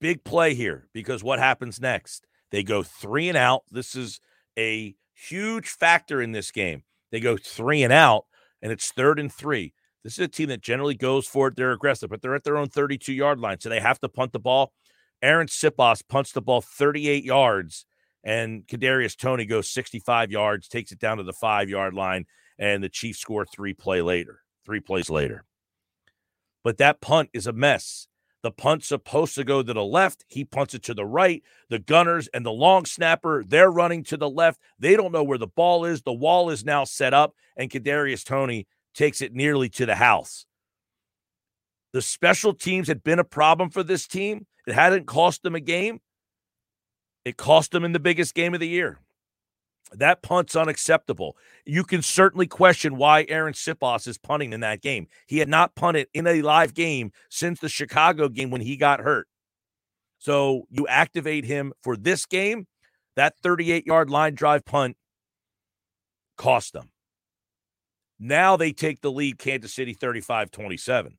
Big 0.00 0.22
play 0.22 0.54
here 0.54 0.88
because 0.92 1.22
what 1.24 1.40
happens 1.40 1.80
next? 1.80 2.26
They 2.50 2.62
go 2.62 2.82
three 2.82 3.28
and 3.28 3.36
out. 3.36 3.64
This 3.70 3.94
is 3.96 4.20
a 4.56 4.94
huge 5.12 5.68
factor 5.68 6.22
in 6.22 6.32
this 6.32 6.50
game. 6.50 6.84
They 7.10 7.20
go 7.20 7.36
three 7.36 7.82
and 7.82 7.92
out, 7.92 8.26
and 8.62 8.70
it's 8.72 8.92
third 8.92 9.18
and 9.18 9.32
three. 9.32 9.74
This 10.02 10.14
is 10.14 10.20
a 10.20 10.28
team 10.28 10.48
that 10.48 10.62
generally 10.62 10.94
goes 10.94 11.26
for 11.26 11.48
it. 11.48 11.56
They're 11.56 11.72
aggressive, 11.72 12.10
but 12.10 12.22
they're 12.22 12.34
at 12.34 12.44
their 12.44 12.56
own 12.56 12.68
32 12.68 13.12
yard 13.12 13.38
line, 13.38 13.60
so 13.60 13.68
they 13.68 13.80
have 13.80 14.00
to 14.00 14.08
punt 14.08 14.32
the 14.32 14.38
ball. 14.38 14.72
Arryn 15.22 15.48
Siposs 15.48 16.02
punts 16.06 16.32
the 16.32 16.40
ball 16.40 16.62
38 16.62 17.24
yards, 17.24 17.84
and 18.24 18.66
Kadarius 18.66 19.16
Toney 19.16 19.44
goes 19.44 19.70
65 19.70 20.30
yards, 20.30 20.68
takes 20.68 20.92
it 20.92 20.98
down 20.98 21.18
to 21.18 21.22
the 21.22 21.34
five 21.34 21.68
yard 21.68 21.94
line, 21.94 22.24
and 22.58 22.82
the 22.82 22.88
Chiefs 22.88 23.18
score 23.18 23.44
three 23.44 23.74
play 23.74 24.00
later, 24.00 24.40
three 24.64 24.80
plays 24.80 25.10
later. 25.10 25.44
But 26.64 26.78
that 26.78 27.00
punt 27.00 27.30
is 27.32 27.46
a 27.46 27.52
mess. 27.52 28.06
The 28.42 28.50
punt's 28.50 28.88
supposed 28.88 29.34
to 29.34 29.44
go 29.44 29.62
to 29.62 29.74
the 29.74 29.84
left. 29.84 30.24
He 30.28 30.46
punts 30.46 30.74
it 30.74 30.82
to 30.84 30.94
the 30.94 31.04
right. 31.04 31.42
The 31.68 31.78
gunners 31.78 32.26
and 32.28 32.44
the 32.44 32.52
long 32.52 32.86
snapper, 32.86 33.44
they're 33.46 33.70
running 33.70 34.02
to 34.04 34.16
the 34.16 34.30
left. 34.30 34.60
They 34.78 34.96
don't 34.96 35.12
know 35.12 35.22
where 35.22 35.36
the 35.36 35.46
ball 35.46 35.84
is. 35.84 36.02
The 36.02 36.12
wall 36.12 36.48
is 36.48 36.64
now 36.64 36.84
set 36.84 37.12
up, 37.12 37.34
and 37.56 37.70
Kadarius 37.70 38.24
Toney 38.24 38.66
takes 38.94 39.22
it 39.22 39.34
nearly 39.34 39.68
to 39.70 39.86
the 39.86 39.94
house. 39.94 40.46
The 41.92 42.02
special 42.02 42.54
teams 42.54 42.88
had 42.88 43.02
been 43.02 43.18
a 43.18 43.24
problem 43.24 43.70
for 43.70 43.82
this 43.82 44.06
team. 44.06 44.46
It 44.66 44.74
hadn't 44.74 45.06
cost 45.06 45.42
them 45.42 45.54
a 45.54 45.60
game. 45.60 46.00
It 47.24 47.36
cost 47.36 47.72
them 47.72 47.84
in 47.84 47.92
the 47.92 47.98
biggest 47.98 48.34
game 48.34 48.54
of 48.54 48.60
the 48.60 48.68
year. 48.68 48.98
That 49.92 50.22
punt's 50.22 50.54
unacceptable. 50.54 51.36
You 51.66 51.82
can 51.82 52.02
certainly 52.02 52.46
question 52.46 52.96
why 52.96 53.24
Arryn 53.26 53.54
Siposs 53.54 54.06
is 54.06 54.18
punting 54.18 54.52
in 54.52 54.60
that 54.60 54.82
game. 54.82 55.08
He 55.26 55.38
had 55.38 55.48
not 55.48 55.74
punted 55.74 56.06
in 56.14 56.26
a 56.26 56.42
live 56.42 56.74
game 56.74 57.10
since 57.28 57.58
the 57.58 57.68
Chicago 57.68 58.28
game 58.28 58.50
when 58.50 58.60
he 58.60 58.76
got 58.76 59.00
hurt. 59.00 59.26
So 60.18 60.66
you 60.70 60.86
activate 60.86 61.44
him 61.44 61.72
for 61.82 61.96
this 61.96 62.26
game. 62.26 62.66
That 63.16 63.34
38 63.42 63.86
yard 63.86 64.10
line 64.10 64.34
drive 64.34 64.64
punt 64.64 64.96
cost 66.36 66.72
them. 66.72 66.90
Now 68.20 68.58
they 68.58 68.72
take 68.72 69.00
the 69.00 69.10
lead, 69.10 69.38
Kansas 69.38 69.72
City 69.72 69.94
35 69.94 70.50
27. 70.50 71.16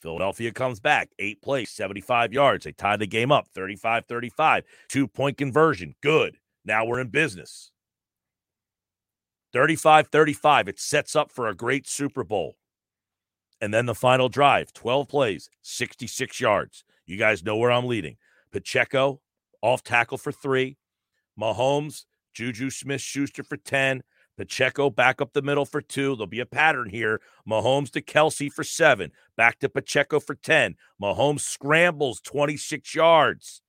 Philadelphia 0.00 0.52
comes 0.52 0.80
back, 0.80 1.10
eight 1.18 1.42
plays, 1.42 1.70
75 1.70 2.32
yards. 2.32 2.64
They 2.64 2.72
tie 2.72 2.96
the 2.96 3.06
game 3.06 3.30
up 3.30 3.48
35 3.54 4.06
35. 4.06 4.64
Two 4.88 5.06
point 5.06 5.36
conversion. 5.36 5.94
Good. 6.02 6.38
Now 6.64 6.86
we're 6.86 7.00
in 7.00 7.08
business. 7.08 7.70
35 9.52 10.08
35. 10.08 10.68
It 10.68 10.80
sets 10.80 11.14
up 11.14 11.30
for 11.30 11.48
a 11.48 11.54
great 11.54 11.86
Super 11.86 12.24
Bowl. 12.24 12.56
And 13.60 13.74
then 13.74 13.86
the 13.86 13.94
final 13.94 14.28
drive 14.28 14.72
12 14.72 15.08
plays, 15.08 15.50
66 15.62 16.40
yards. 16.40 16.84
You 17.06 17.16
guys 17.16 17.44
know 17.44 17.56
where 17.56 17.72
I'm 17.72 17.86
leading. 17.86 18.16
Pacheco 18.52 19.20
off 19.62 19.82
tackle 19.82 20.18
for 20.18 20.32
three. 20.32 20.78
Mahomes, 21.38 22.04
Juju 22.34 22.70
Smith 22.70 23.00
Schuster 23.00 23.42
for 23.42 23.56
10. 23.56 24.02
Pacheco 24.38 24.88
back 24.88 25.20
up 25.20 25.32
the 25.32 25.42
middle 25.42 25.66
for 25.66 25.80
two. 25.80 26.14
There'll 26.14 26.28
be 26.28 26.38
a 26.38 26.46
pattern 26.46 26.90
here. 26.90 27.20
Mahomes 27.46 27.90
to 27.90 28.00
Kelsey 28.00 28.48
for 28.48 28.62
seven. 28.62 29.10
Back 29.36 29.58
to 29.58 29.68
Pacheco 29.68 30.20
for 30.20 30.36
10. 30.36 30.76
Mahomes 31.02 31.40
scrambles 31.40 32.20
26 32.20 32.94
yards. 32.94 33.62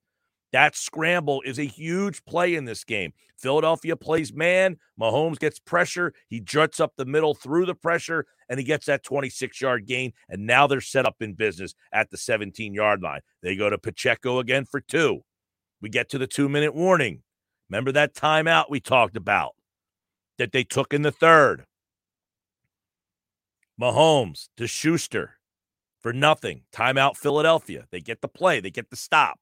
That 0.53 0.75
scramble 0.75 1.41
is 1.41 1.57
a 1.57 1.63
huge 1.63 2.23
play 2.23 2.53
in 2.53 2.65
this 2.65 2.83
game. 2.83 3.13
Philadelphia 3.35 3.95
plays 3.95 4.31
man. 4.31 4.77
Mahomes 4.99 5.39
gets 5.39 5.57
pressure. 5.57 6.13
He 6.27 6.39
juts 6.39 6.79
up 6.79 6.93
the 6.95 7.05
middle 7.05 7.33
through 7.33 7.65
the 7.65 7.75
pressure, 7.75 8.27
and 8.47 8.59
he 8.59 8.65
gets 8.65 8.85
that 8.85 9.03
26 9.03 9.59
yard 9.61 9.87
gain. 9.87 10.13
And 10.27 10.45
now 10.45 10.67
they're 10.67 10.81
set 10.81 11.05
up 11.05 11.15
in 11.19 11.33
business 11.33 11.73
at 11.91 12.11
the 12.11 12.17
17 12.17 12.75
yard 12.75 13.01
line. 13.01 13.21
They 13.41 13.55
go 13.55 13.71
to 13.71 13.77
Pacheco 13.79 14.37
again 14.37 14.65
for 14.65 14.81
two. 14.81 15.21
We 15.81 15.89
get 15.89 16.09
to 16.09 16.19
the 16.19 16.27
two 16.27 16.47
minute 16.47 16.75
warning. 16.75 17.23
Remember 17.71 17.91
that 17.91 18.13
timeout 18.13 18.69
we 18.69 18.79
talked 18.79 19.15
about 19.17 19.55
that 20.39 20.51
they 20.51 20.63
took 20.63 20.93
in 20.93 21.03
the 21.03 21.11
third? 21.11 21.65
Mahomes 23.79 24.49
to 24.57 24.67
Schuster 24.67 25.35
for 25.99 26.11
nothing. 26.11 26.63
Timeout 26.73 27.15
Philadelphia. 27.15 27.85
They 27.91 28.01
get 28.01 28.21
the 28.21 28.27
play, 28.27 28.59
they 28.59 28.71
get 28.71 28.89
the 28.89 28.95
stop. 28.95 29.39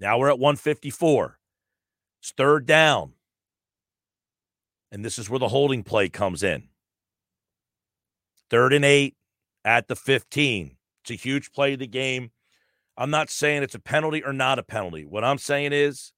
Now 0.00 0.18
we're 0.18 0.30
at 0.30 0.38
154. 0.38 1.38
It's 2.20 2.32
third 2.32 2.66
down. 2.66 3.12
And 4.90 5.04
this 5.04 5.18
is 5.18 5.30
where 5.30 5.38
the 5.38 5.48
holding 5.48 5.84
play 5.84 6.08
comes 6.08 6.42
in. 6.42 6.68
Third 8.50 8.72
and 8.72 8.84
eight 8.84 9.14
at 9.64 9.88
the 9.88 9.94
15. 9.94 10.76
It's 11.02 11.10
a 11.10 11.14
huge 11.14 11.52
play 11.52 11.74
of 11.74 11.78
the 11.78 11.86
game. 11.86 12.30
I'm 12.96 13.10
not 13.10 13.30
saying 13.30 13.62
it's 13.62 13.74
a 13.74 13.80
penalty 13.80 14.22
or 14.22 14.32
not 14.32 14.58
a 14.58 14.62
penalty. 14.62 15.04
What 15.04 15.24
I'm 15.24 15.38
saying 15.38 15.72
is 15.72 16.12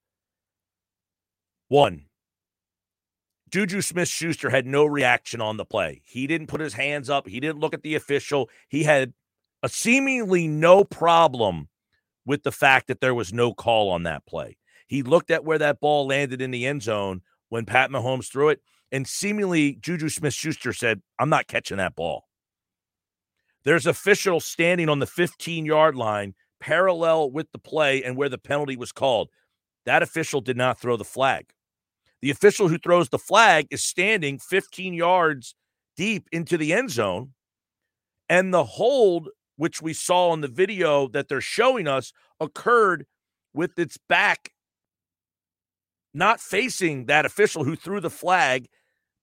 one, 1.68 2.06
Juju 3.52 3.82
Smith 3.82 4.08
Schuster 4.08 4.48
had 4.48 4.66
no 4.66 4.86
reaction 4.86 5.42
on 5.42 5.58
the 5.58 5.66
play. 5.66 6.00
He 6.06 6.26
didn't 6.26 6.46
put 6.46 6.62
his 6.62 6.72
hands 6.72 7.10
up, 7.10 7.28
he 7.28 7.38
didn't 7.38 7.60
look 7.60 7.74
at 7.74 7.82
the 7.82 7.94
official. 7.94 8.48
He 8.68 8.84
had 8.84 9.12
a 9.62 9.68
seemingly 9.68 10.48
no 10.48 10.84
problem 10.84 11.68
with 12.24 12.44
the 12.44 12.52
fact 12.52 12.86
that 12.86 13.00
there 13.00 13.14
was 13.14 13.32
no 13.32 13.52
call 13.52 13.90
on 13.90 14.04
that 14.04 14.24
play. 14.24 14.56
He 14.86 15.02
looked 15.02 15.30
at 15.30 15.44
where 15.44 15.58
that 15.58 15.80
ball 15.80 16.06
landed 16.06 16.40
in 16.40 16.50
the 16.50 16.66
end 16.66 16.82
zone 16.82 17.20
when 17.50 17.66
Pat 17.66 17.90
Mahomes 17.90 18.30
threw 18.30 18.48
it, 18.48 18.62
and 18.90 19.06
seemingly 19.06 19.74
Juju 19.74 20.08
Smith 20.08 20.32
Schuster 20.32 20.72
said, 20.72 21.02
I'm 21.18 21.28
not 21.28 21.46
catching 21.46 21.76
that 21.76 21.94
ball. 21.94 22.28
There's 23.64 23.86
official 23.86 24.40
standing 24.40 24.88
on 24.88 24.98
the 24.98 25.06
15 25.06 25.66
yard 25.66 25.94
line 25.94 26.34
parallel 26.58 27.30
with 27.30 27.52
the 27.52 27.58
play 27.58 28.02
and 28.02 28.16
where 28.16 28.30
the 28.30 28.38
penalty 28.38 28.76
was 28.76 28.92
called. 28.92 29.28
That 29.84 30.02
official 30.02 30.40
did 30.40 30.56
not 30.56 30.80
throw 30.80 30.96
the 30.96 31.04
flag. 31.04 31.52
The 32.22 32.30
official 32.30 32.68
who 32.68 32.78
throws 32.78 33.08
the 33.08 33.18
flag 33.18 33.66
is 33.70 33.82
standing 33.82 34.38
15 34.38 34.94
yards 34.94 35.54
deep 35.96 36.28
into 36.32 36.56
the 36.56 36.72
end 36.72 36.90
zone, 36.90 37.34
and 38.28 38.54
the 38.54 38.64
hold 38.64 39.28
which 39.56 39.82
we 39.82 39.92
saw 39.92 40.32
in 40.32 40.40
the 40.40 40.48
video 40.48 41.08
that 41.08 41.28
they're 41.28 41.40
showing 41.40 41.86
us, 41.86 42.12
occurred 42.40 43.06
with 43.54 43.78
its 43.78 43.98
back 44.08 44.52
not 46.14 46.40
facing 46.40 47.06
that 47.06 47.24
official 47.24 47.64
who 47.64 47.76
threw 47.76 48.00
the 48.00 48.10
flag, 48.10 48.66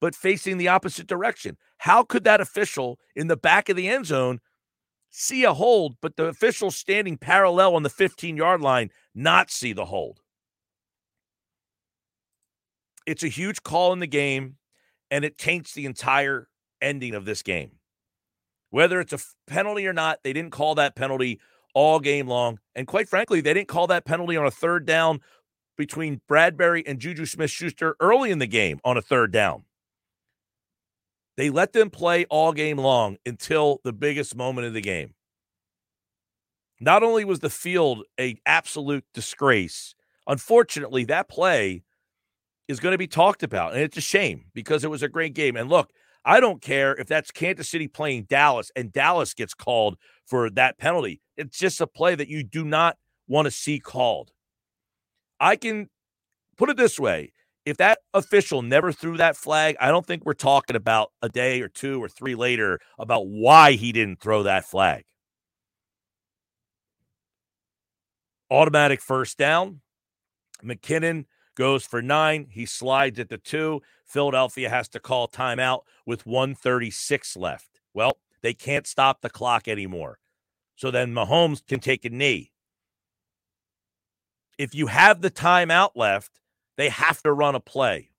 but 0.01 0.15
facing 0.15 0.57
the 0.57 0.67
opposite 0.67 1.07
direction. 1.07 1.57
How 1.79 2.03
could 2.03 2.23
that 2.23 2.41
official 2.41 2.99
in 3.15 3.27
the 3.27 3.37
back 3.37 3.69
of 3.69 3.75
the 3.75 3.89
end 3.89 4.05
zone 4.05 4.39
see 5.09 5.43
a 5.43 5.53
hold, 5.53 5.97
but 6.01 6.15
the 6.15 6.25
official 6.25 6.71
standing 6.71 7.17
parallel 7.17 7.75
on 7.75 7.83
the 7.83 7.89
15 7.89 8.37
yard 8.37 8.61
line 8.61 8.89
not 9.13 9.51
see 9.51 9.73
the 9.73 9.85
hold? 9.85 10.21
It's 13.09 13.23
a 13.23 13.27
huge 13.27 13.63
call 13.63 13.91
in 13.91 13.97
the 13.97 14.05
game, 14.05 14.57
and 15.09 15.25
it 15.25 15.39
taints 15.39 15.73
the 15.73 15.87
entire 15.87 16.47
ending 16.79 17.15
of 17.15 17.25
this 17.25 17.41
game. 17.41 17.71
Whether 18.69 18.99
it's 18.99 19.13
a 19.13 19.19
penalty 19.47 19.87
or 19.87 19.93
not, 19.93 20.19
they 20.23 20.31
didn't 20.31 20.51
call 20.51 20.75
that 20.75 20.95
penalty 20.95 21.39
all 21.73 21.99
game 21.99 22.27
long. 22.27 22.59
And 22.75 22.85
quite 22.85 23.09
frankly, 23.09 23.41
they 23.41 23.55
didn't 23.55 23.67
call 23.67 23.87
that 23.87 24.05
penalty 24.05 24.37
on 24.37 24.45
a 24.45 24.51
third 24.51 24.85
down 24.85 25.21
between 25.75 26.21
Bradberry 26.29 26.83
and 26.85 26.99
Juju 26.99 27.25
Smith 27.25 27.49
Schuster 27.49 27.95
early 27.99 28.29
in 28.29 28.37
the 28.37 28.45
game 28.45 28.79
on 28.85 28.95
a 28.95 29.01
third 29.01 29.31
down. 29.31 29.63
They 31.35 31.49
let 31.49 31.73
them 31.73 31.89
play 31.89 32.25
all 32.25 32.53
game 32.53 32.77
long 32.77 33.17
until 33.25 33.81
the 33.83 33.93
biggest 33.93 34.35
moment 34.35 34.67
of 34.67 34.75
the 34.75 34.81
game. 34.81 35.15
Not 36.79 37.01
only 37.01 37.25
was 37.25 37.39
the 37.39 37.49
field 37.49 38.03
a 38.19 38.39
absolute 38.45 39.05
disgrace, 39.15 39.95
unfortunately, 40.27 41.05
that 41.05 41.27
play 41.27 41.81
is 42.69 42.79
going 42.79 42.93
to 42.93 42.97
be 42.97 43.07
talked 43.07 43.43
about. 43.43 43.73
And 43.73 43.81
it's 43.81 43.97
a 43.97 44.01
shame 44.01 44.45
because 44.53 44.85
it 44.85 44.89
was 44.89 45.03
a 45.03 45.09
great 45.09 45.33
game. 45.33 45.57
And 45.57 45.69
look, 45.69 45.91
I 46.23 46.39
don't 46.39 46.61
care 46.61 46.95
if 46.95 47.07
that's 47.07 47.31
Kansas 47.31 47.67
City 47.67 47.87
playing 47.87 48.27
Dallas 48.29 48.71
and 48.75 48.93
Dallas 48.93 49.33
gets 49.33 49.53
called 49.53 49.97
for 50.25 50.49
that 50.51 50.77
penalty. 50.77 51.19
It's 51.35 51.57
just 51.57 51.81
a 51.81 51.87
play 51.87 52.15
that 52.15 52.29
you 52.29 52.43
do 52.43 52.63
not 52.63 52.97
want 53.27 53.47
to 53.47 53.51
see 53.51 53.79
called. 53.79 54.31
I 55.39 55.55
can 55.55 55.89
put 56.57 56.69
it 56.69 56.77
this 56.77 56.99
way 56.99 57.33
if 57.65 57.77
that 57.77 57.99
official 58.13 58.61
never 58.61 58.91
threw 58.91 59.17
that 59.17 59.35
flag, 59.35 59.75
I 59.79 59.89
don't 59.89 60.05
think 60.05 60.25
we're 60.25 60.33
talking 60.33 60.75
about 60.75 61.11
a 61.21 61.29
day 61.29 61.61
or 61.61 61.67
two 61.67 62.01
or 62.01 62.09
three 62.09 62.35
later 62.35 62.79
about 62.97 63.27
why 63.27 63.73
he 63.73 63.91
didn't 63.91 64.19
throw 64.21 64.43
that 64.43 64.65
flag. 64.65 65.03
Automatic 68.49 69.01
first 69.01 69.37
down. 69.37 69.81
McKinnon 70.63 71.25
goes 71.59 71.85
for 71.85 72.01
nine. 72.01 72.47
He 72.49 72.65
slides 72.65 73.19
at 73.19 73.27
the 73.27 73.37
two. 73.37 73.81
Philadelphia 74.05 74.69
has 74.69 74.87
to 74.89 74.99
call 74.99 75.27
timeout 75.27 75.81
with 76.05 76.25
136 76.25 77.35
left. 77.35 77.81
Well, 77.93 78.13
they 78.41 78.53
can't 78.53 78.87
stop 78.87 79.21
the 79.21 79.29
clock 79.29 79.67
anymore. 79.67 80.19
So 80.77 80.89
then 80.89 81.13
Mahomes 81.13 81.61
can 81.67 81.81
take 81.81 82.05
a 82.05 82.09
knee. 82.09 82.53
If 84.57 84.73
you 84.73 84.87
have 84.87 85.21
the 85.21 85.29
timeout 85.29 85.91
left, 85.95 86.39
they 86.77 86.87
have 86.87 87.21
to 87.23 87.33
run 87.33 87.55
a 87.55 87.59
play. 87.59 88.09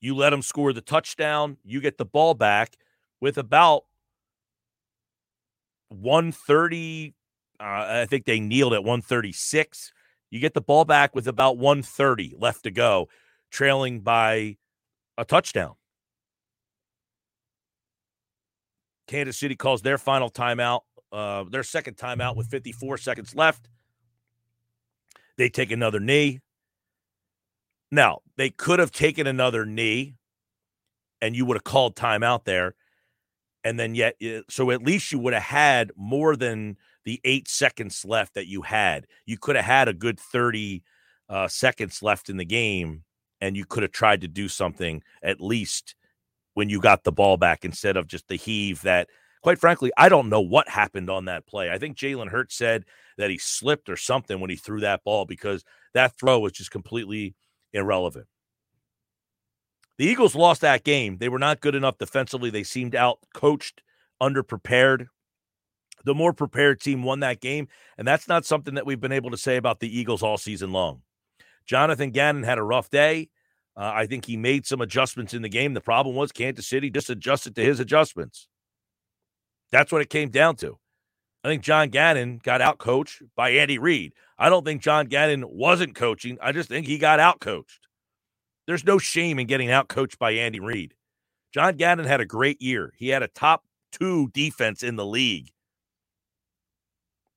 You 0.00 0.14
let 0.14 0.30
them 0.30 0.42
score 0.42 0.74
the 0.74 0.82
touchdown, 0.82 1.56
you 1.64 1.80
get 1.80 1.96
the 1.96 2.04
ball 2.04 2.34
back 2.34 2.76
with 3.20 3.38
about 3.38 3.84
130. 5.88 7.14
Uh, 7.58 7.62
I 7.62 8.06
think 8.06 8.26
they 8.26 8.40
kneeled 8.40 8.74
at 8.74 8.84
136. 8.84 9.92
You 10.32 10.40
get 10.40 10.54
the 10.54 10.62
ball 10.62 10.86
back 10.86 11.14
with 11.14 11.28
about 11.28 11.58
130 11.58 12.36
left 12.38 12.62
to 12.62 12.70
go, 12.70 13.10
trailing 13.50 14.00
by 14.00 14.56
a 15.18 15.26
touchdown. 15.26 15.74
Kansas 19.06 19.36
City 19.36 19.54
calls 19.54 19.82
their 19.82 19.98
final 19.98 20.30
timeout, 20.30 20.80
uh, 21.12 21.44
their 21.50 21.62
second 21.62 21.98
timeout 21.98 22.34
with 22.34 22.48
54 22.48 22.96
seconds 22.96 23.34
left. 23.34 23.68
They 25.36 25.50
take 25.50 25.70
another 25.70 26.00
knee. 26.00 26.40
Now, 27.90 28.20
they 28.38 28.48
could 28.48 28.78
have 28.78 28.90
taken 28.90 29.26
another 29.26 29.66
knee 29.66 30.14
and 31.20 31.36
you 31.36 31.44
would 31.44 31.58
have 31.58 31.64
called 31.64 31.94
timeout 31.94 32.44
there. 32.44 32.74
And 33.64 33.78
then, 33.78 33.94
yet, 33.94 34.16
so 34.48 34.70
at 34.70 34.82
least 34.82 35.12
you 35.12 35.18
would 35.18 35.34
have 35.34 35.42
had 35.42 35.92
more 35.94 36.36
than 36.36 36.78
the 37.04 37.20
eight 37.24 37.48
seconds 37.48 38.04
left 38.04 38.34
that 38.34 38.46
you 38.46 38.62
had. 38.62 39.06
You 39.26 39.38
could 39.38 39.56
have 39.56 39.64
had 39.64 39.88
a 39.88 39.94
good 39.94 40.18
30 40.18 40.82
uh, 41.28 41.48
seconds 41.48 42.02
left 42.02 42.28
in 42.28 42.36
the 42.36 42.44
game, 42.44 43.04
and 43.40 43.56
you 43.56 43.64
could 43.64 43.82
have 43.82 43.92
tried 43.92 44.20
to 44.20 44.28
do 44.28 44.48
something 44.48 45.02
at 45.22 45.40
least 45.40 45.94
when 46.54 46.68
you 46.68 46.80
got 46.80 47.04
the 47.04 47.12
ball 47.12 47.36
back 47.36 47.64
instead 47.64 47.96
of 47.96 48.06
just 48.06 48.28
the 48.28 48.36
heave 48.36 48.82
that, 48.82 49.08
quite 49.42 49.58
frankly, 49.58 49.90
I 49.96 50.08
don't 50.08 50.28
know 50.28 50.40
what 50.40 50.68
happened 50.68 51.08
on 51.08 51.24
that 51.24 51.46
play. 51.46 51.70
I 51.70 51.78
think 51.78 51.96
Jalen 51.96 52.28
Hurts 52.28 52.56
said 52.56 52.84
that 53.16 53.30
he 53.30 53.38
slipped 53.38 53.88
or 53.88 53.96
something 53.96 54.40
when 54.40 54.50
he 54.50 54.56
threw 54.56 54.80
that 54.80 55.04
ball 55.04 55.24
because 55.24 55.64
that 55.94 56.18
throw 56.18 56.40
was 56.40 56.52
just 56.52 56.70
completely 56.70 57.34
irrelevant. 57.72 58.26
The 59.98 60.06
Eagles 60.06 60.34
lost 60.34 60.62
that 60.62 60.84
game. 60.84 61.18
They 61.18 61.28
were 61.28 61.38
not 61.38 61.60
good 61.60 61.74
enough 61.74 61.98
defensively. 61.98 62.50
They 62.50 62.64
seemed 62.64 62.94
out 62.94 63.18
coached, 63.34 63.82
underprepared. 64.20 65.06
The 66.04 66.14
more 66.14 66.32
prepared 66.32 66.80
team 66.80 67.02
won 67.02 67.20
that 67.20 67.40
game. 67.40 67.68
And 67.98 68.06
that's 68.06 68.28
not 68.28 68.44
something 68.44 68.74
that 68.74 68.86
we've 68.86 69.00
been 69.00 69.12
able 69.12 69.30
to 69.30 69.36
say 69.36 69.56
about 69.56 69.80
the 69.80 69.98
Eagles 69.98 70.22
all 70.22 70.38
season 70.38 70.72
long. 70.72 71.02
Jonathan 71.66 72.10
Gannon 72.10 72.42
had 72.42 72.58
a 72.58 72.62
rough 72.62 72.90
day. 72.90 73.28
Uh, 73.76 73.90
I 73.94 74.06
think 74.06 74.26
he 74.26 74.36
made 74.36 74.66
some 74.66 74.80
adjustments 74.80 75.32
in 75.32 75.42
the 75.42 75.48
game. 75.48 75.74
The 75.74 75.80
problem 75.80 76.14
was 76.14 76.32
Kansas 76.32 76.66
City 76.66 76.90
just 76.90 77.08
adjusted 77.08 77.56
to 77.56 77.64
his 77.64 77.80
adjustments. 77.80 78.48
That's 79.70 79.90
what 79.90 80.02
it 80.02 80.10
came 80.10 80.28
down 80.28 80.56
to. 80.56 80.78
I 81.44 81.48
think 81.48 81.62
John 81.62 81.88
Gannon 81.88 82.38
got 82.42 82.60
out 82.60 82.78
coached 82.78 83.22
by 83.34 83.50
Andy 83.50 83.78
Reid. 83.78 84.12
I 84.38 84.48
don't 84.48 84.64
think 84.64 84.82
John 84.82 85.06
Gannon 85.06 85.44
wasn't 85.48 85.94
coaching. 85.94 86.38
I 86.40 86.52
just 86.52 86.68
think 86.68 86.86
he 86.86 86.98
got 86.98 87.18
out 87.18 87.40
coached. 87.40 87.88
There's 88.66 88.84
no 88.84 88.98
shame 88.98 89.38
in 89.38 89.46
getting 89.46 89.70
out 89.70 89.88
coached 89.88 90.18
by 90.18 90.32
Andy 90.32 90.60
Reid. 90.60 90.94
John 91.52 91.76
Gannon 91.76 92.06
had 92.06 92.20
a 92.20 92.26
great 92.26 92.62
year. 92.62 92.92
He 92.96 93.08
had 93.08 93.22
a 93.22 93.28
top 93.28 93.64
two 93.90 94.30
defense 94.32 94.82
in 94.82 94.96
the 94.96 95.06
league. 95.06 95.50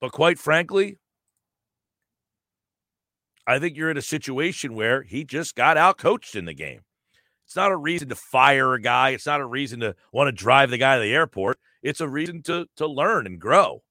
But 0.06 0.12
quite 0.12 0.38
frankly, 0.38 1.00
I 3.48 3.58
think 3.58 3.76
you're 3.76 3.90
in 3.90 3.98
a 3.98 4.04
situation 4.04 4.76
where 4.76 5.02
he 5.02 5.24
just 5.24 5.56
got 5.56 5.78
out 5.78 5.98
coached 5.98 6.36
in 6.36 6.46
the 6.46 6.54
game. 6.54 6.82
It's 7.48 7.56
not 7.56 7.72
a 7.72 7.76
reason 7.76 8.10
to 8.10 8.16
fire 8.16 8.76
a 8.76 8.80
guy. 8.80 9.10
It's 9.10 9.26
not 9.26 9.42
a 9.42 9.46
reason 9.48 9.80
to 9.80 9.96
want 10.14 10.28
to 10.28 10.32
drive 10.32 10.70
the 10.70 10.78
guy 10.78 10.98
to 10.98 11.02
the 11.02 11.12
airport. 11.12 11.58
It's 11.82 12.02
a 12.02 12.08
reason 12.08 12.44
to 12.44 12.68
to 12.78 12.86
learn 12.86 13.26
and 13.26 13.42
grow. 13.42 13.82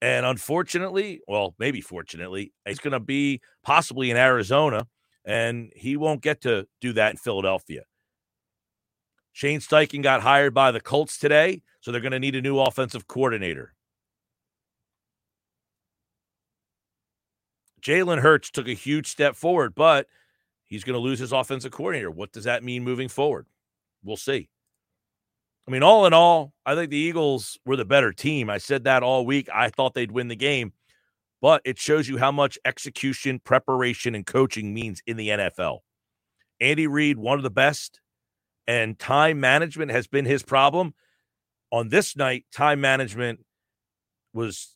And 0.00 0.24
unfortunately, 0.24 1.20
well, 1.26 1.56
maybe 1.58 1.80
fortunately, 1.80 2.52
he's 2.64 2.78
going 2.78 2.92
to 2.92 3.00
be 3.00 3.40
possibly 3.64 4.08
in 4.08 4.16
Arizona, 4.16 4.86
and 5.24 5.72
he 5.74 5.96
won't 5.96 6.22
get 6.22 6.42
to 6.42 6.68
do 6.80 6.92
that 6.92 7.10
in 7.10 7.16
Philadelphia. 7.16 7.82
Shane 9.32 9.58
Steichen 9.58 10.04
got 10.04 10.22
hired 10.22 10.54
by 10.54 10.70
the 10.70 10.80
Colts 10.80 11.18
today, 11.18 11.62
so 11.80 11.90
they're 11.90 12.00
going 12.00 12.12
to 12.12 12.20
need 12.20 12.36
a 12.36 12.40
new 12.40 12.60
offensive 12.60 13.08
coordinator. 13.08 13.74
Jalen 17.80 18.20
Hurts 18.20 18.50
took 18.50 18.68
a 18.68 18.74
huge 18.74 19.06
step 19.06 19.36
forward, 19.36 19.74
but 19.74 20.06
he's 20.66 20.84
going 20.84 20.94
to 20.94 21.00
lose 21.00 21.18
his 21.18 21.32
offensive 21.32 21.72
coordinator. 21.72 22.10
What 22.10 22.32
does 22.32 22.44
that 22.44 22.62
mean 22.62 22.84
moving 22.84 23.08
forward? 23.08 23.46
We'll 24.02 24.16
see. 24.16 24.48
I 25.68 25.70
mean, 25.70 25.82
all 25.82 26.06
in 26.06 26.12
all, 26.12 26.52
I 26.66 26.74
think 26.74 26.90
the 26.90 26.96
Eagles 26.96 27.58
were 27.64 27.76
the 27.76 27.84
better 27.84 28.12
team. 28.12 28.50
I 28.50 28.58
said 28.58 28.84
that 28.84 29.02
all 29.02 29.26
week. 29.26 29.48
I 29.54 29.68
thought 29.68 29.94
they'd 29.94 30.10
win 30.10 30.28
the 30.28 30.36
game, 30.36 30.72
but 31.40 31.62
it 31.64 31.78
shows 31.78 32.08
you 32.08 32.18
how 32.18 32.32
much 32.32 32.58
execution, 32.64 33.38
preparation, 33.38 34.14
and 34.14 34.26
coaching 34.26 34.74
means 34.74 35.02
in 35.06 35.16
the 35.16 35.28
NFL. 35.28 35.80
Andy 36.60 36.86
Reid, 36.86 37.18
one 37.18 37.38
of 37.38 37.42
the 37.42 37.50
best, 37.50 38.00
and 38.66 38.98
time 38.98 39.40
management 39.40 39.90
has 39.90 40.06
been 40.06 40.24
his 40.24 40.42
problem. 40.42 40.94
On 41.70 41.88
this 41.88 42.16
night, 42.16 42.46
time 42.52 42.80
management 42.80 43.44
was 44.32 44.74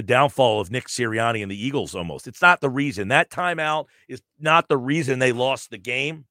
the 0.00 0.06
downfall 0.06 0.62
of 0.62 0.70
Nick 0.70 0.86
Sirianni 0.86 1.42
and 1.42 1.50
the 1.50 1.62
Eagles 1.62 1.94
almost. 1.94 2.26
It's 2.26 2.40
not 2.40 2.62
the 2.62 2.70
reason. 2.70 3.08
That 3.08 3.30
timeout 3.30 3.84
is 4.08 4.22
not 4.38 4.66
the 4.66 4.78
reason 4.78 5.18
they 5.18 5.32
lost 5.32 5.68
the 5.68 5.76
game. 5.76 6.24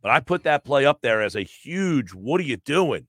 But 0.00 0.12
I 0.12 0.20
put 0.20 0.44
that 0.44 0.64
play 0.64 0.86
up 0.86 1.00
there 1.02 1.20
as 1.20 1.34
a 1.34 1.42
huge, 1.42 2.14
what 2.14 2.40
are 2.40 2.44
you 2.44 2.56
doing? 2.56 3.08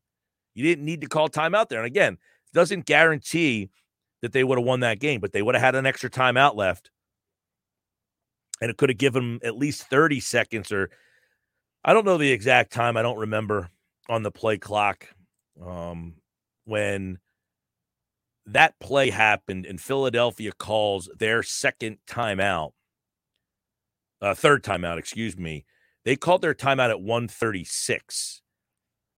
You 0.56 0.64
didn't 0.64 0.86
need 0.86 1.02
to 1.02 1.08
call 1.08 1.30
timeout 1.30 1.70
there. 1.70 1.78
And 1.78 1.86
again, 1.86 2.14
it 2.14 2.54
doesn't 2.54 2.88
guarantee 2.88 3.70
that 4.24 4.34
they 4.34 4.44
would 4.44 4.58
have 4.58 4.66
won 4.66 4.80
that 4.80 5.00
game, 5.00 5.22
but 5.22 5.34
they 5.34 5.44
would 5.44 5.54
have 5.54 5.64
had 5.64 5.76
an 5.76 5.86
extra 5.86 6.10
timeout 6.10 6.56
left. 6.56 6.90
And 8.60 8.72
it 8.72 8.78
could 8.78 8.90
have 8.90 8.98
given 8.98 9.34
them 9.34 9.40
at 9.44 9.56
least 9.56 9.84
30 9.84 10.20
seconds 10.20 10.72
or 10.72 10.90
I 11.84 11.94
don't 11.94 12.06
know 12.06 12.18
the 12.18 12.32
exact 12.32 12.74
time. 12.74 12.98
I 12.98 13.04
don't 13.04 13.20
remember 13.20 13.70
on 14.10 14.24
the 14.24 14.32
play 14.32 14.58
clock 14.58 15.08
um, 15.64 16.16
when 16.66 17.20
that 18.46 18.80
play 18.80 19.10
happened 19.10 19.66
and 19.66 19.80
Philadelphia 19.80 20.52
calls 20.52 21.10
their 21.18 21.44
second 21.44 21.98
timeout, 22.08 22.72
uh, 24.22 24.34
third 24.34 24.64
timeout, 24.64 24.98
excuse 24.98 25.38
me. 25.38 25.66
They 26.04 26.16
called 26.16 26.42
their 26.42 26.56
timeout 26.56 26.90
at 26.90 27.02
136. 27.02 28.42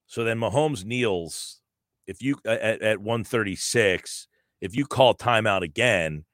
So 0.05 0.23
then 0.23 0.39
Mahomes 0.39 0.83
kneels 0.83 1.61
if 2.07 2.21
you 2.21 2.37
at, 2.45 2.81
at 2.81 2.99
136, 2.99 4.27
if 4.61 4.75
you 4.75 4.85
call 4.85 5.13
timeout 5.13 5.61
again, 5.61 6.25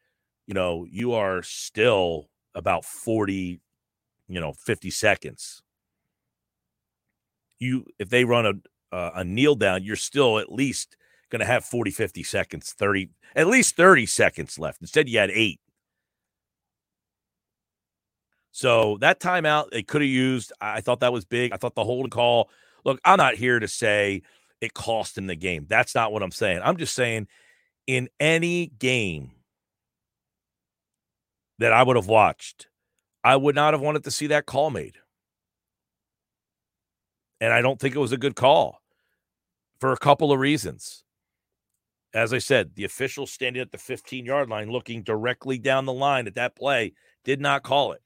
you 0.48 0.54
know, 0.54 0.86
you 0.90 1.14
are 1.14 1.44
still 1.44 2.30
about 2.56 2.86
40, 2.86 3.60
you 4.28 4.40
know, 4.40 4.54
50 4.54 4.90
seconds. 4.90 5.62
You 7.60 7.86
if 8.00 8.10
they 8.10 8.24
run 8.24 8.46
a 8.46 8.54
uh, 8.96 9.12
a 9.16 9.24
kneel 9.24 9.56
down, 9.56 9.84
you're 9.84 9.96
still 9.96 10.40
at 10.40 10.52
least 10.52 10.96
going 11.30 11.40
to 11.40 11.46
have 11.46 11.64
40, 11.66 11.92
50 11.92 12.24
seconds, 12.24 12.74
30, 12.74 13.10
at 13.36 13.48
least 13.48 13.76
30 13.76 14.06
seconds 14.06 14.60
left. 14.60 14.82
Instead, 14.82 15.08
you 15.08 15.20
had 15.20 15.32
eight. 15.32 15.60
So 18.52 18.98
that 19.02 19.20
timeout 19.20 19.70
they 19.72 19.84
could 19.84 20.02
have 20.02 20.10
used. 20.10 20.52
I 20.60 20.82
thought 20.82 21.02
that 21.02 21.14
was 21.14 21.26
big. 21.26 21.54
I 21.54 21.58
thought 21.58 21.76
the 21.76 21.84
holding 21.84 22.10
call. 22.10 22.50
Look, 22.84 23.00
I'm 23.06 23.18
not 23.18 23.36
here 23.36 23.60
to 23.60 23.68
say 23.68 24.24
it 24.60 24.74
cost 24.74 25.18
him 25.18 25.28
the 25.28 25.36
game. 25.36 25.66
That's 25.70 25.96
not 25.96 26.12
what 26.12 26.24
I'm 26.24 26.32
saying. 26.32 26.62
I'm 26.64 26.78
just 26.78 26.96
saying 26.96 27.28
in 27.88 28.10
any 28.20 28.68
game 28.68 29.32
that 31.60 31.74
I 31.74 31.84
would 31.84 31.96
have 31.96 32.08
watched, 32.08 32.68
I 33.24 33.36
would 33.36 33.56
not 33.56 33.74
have 33.74 33.82
wanted 33.82 34.04
to 34.06 34.12
see 34.12 34.28
that 34.28 34.46
call 34.46 34.70
made. 34.70 34.98
And 37.42 37.54
I 37.54 37.62
don't 37.62 37.80
think 37.80 37.96
it 37.96 38.00
was 38.00 38.12
a 38.12 38.18
good 38.18 38.36
call 38.36 38.82
for 39.80 39.94
a 39.94 39.98
couple 39.98 40.32
of 40.32 40.40
reasons. 40.40 41.04
As 42.14 42.34
I 42.34 42.40
said, 42.40 42.72
the 42.76 42.86
official 42.86 43.28
standing 43.28 43.62
at 43.62 43.72
the 43.72 43.78
15 43.78 44.26
yard 44.26 44.50
line 44.50 44.72
looking 44.72 45.04
directly 45.04 45.60
down 45.60 45.86
the 45.86 45.94
line 45.94 46.28
at 46.28 46.36
that 46.36 46.56
play 46.56 46.94
did 47.24 47.40
not 47.40 47.64
call 47.64 47.92
it. 47.92 48.02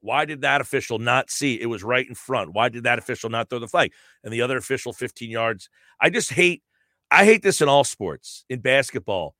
Why 0.00 0.24
did 0.24 0.42
that 0.42 0.60
official 0.60 0.98
not 0.98 1.30
see 1.30 1.60
it 1.60 1.66
was 1.66 1.82
right 1.82 2.06
in 2.06 2.14
front? 2.14 2.54
Why 2.54 2.68
did 2.68 2.84
that 2.84 2.98
official 2.98 3.30
not 3.30 3.48
throw 3.48 3.58
the 3.58 3.68
flag? 3.68 3.92
And 4.22 4.32
the 4.32 4.42
other 4.42 4.56
official 4.56 4.92
15 4.92 5.30
yards. 5.30 5.68
I 6.00 6.10
just 6.10 6.32
hate 6.32 6.62
I 7.10 7.24
hate 7.24 7.42
this 7.42 7.60
in 7.60 7.68
all 7.68 7.84
sports. 7.84 8.44
In 8.48 8.60
basketball, 8.60 9.36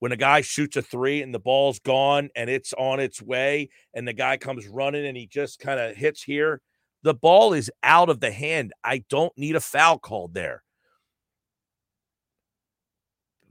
when 0.00 0.12
a 0.12 0.16
guy 0.16 0.40
shoots 0.40 0.76
a 0.76 0.82
3 0.82 1.22
and 1.22 1.32
the 1.32 1.38
ball's 1.38 1.78
gone 1.78 2.28
and 2.34 2.50
it's 2.50 2.72
on 2.74 2.98
its 3.00 3.22
way 3.22 3.70
and 3.94 4.06
the 4.06 4.12
guy 4.12 4.36
comes 4.36 4.66
running 4.66 5.06
and 5.06 5.16
he 5.16 5.26
just 5.26 5.60
kind 5.60 5.78
of 5.78 5.96
hits 5.96 6.22
here, 6.22 6.60
the 7.02 7.14
ball 7.14 7.52
is 7.52 7.70
out 7.82 8.08
of 8.08 8.20
the 8.20 8.32
hand. 8.32 8.72
I 8.82 9.04
don't 9.08 9.36
need 9.38 9.56
a 9.56 9.60
foul 9.60 9.98
called 9.98 10.34
there. 10.34 10.64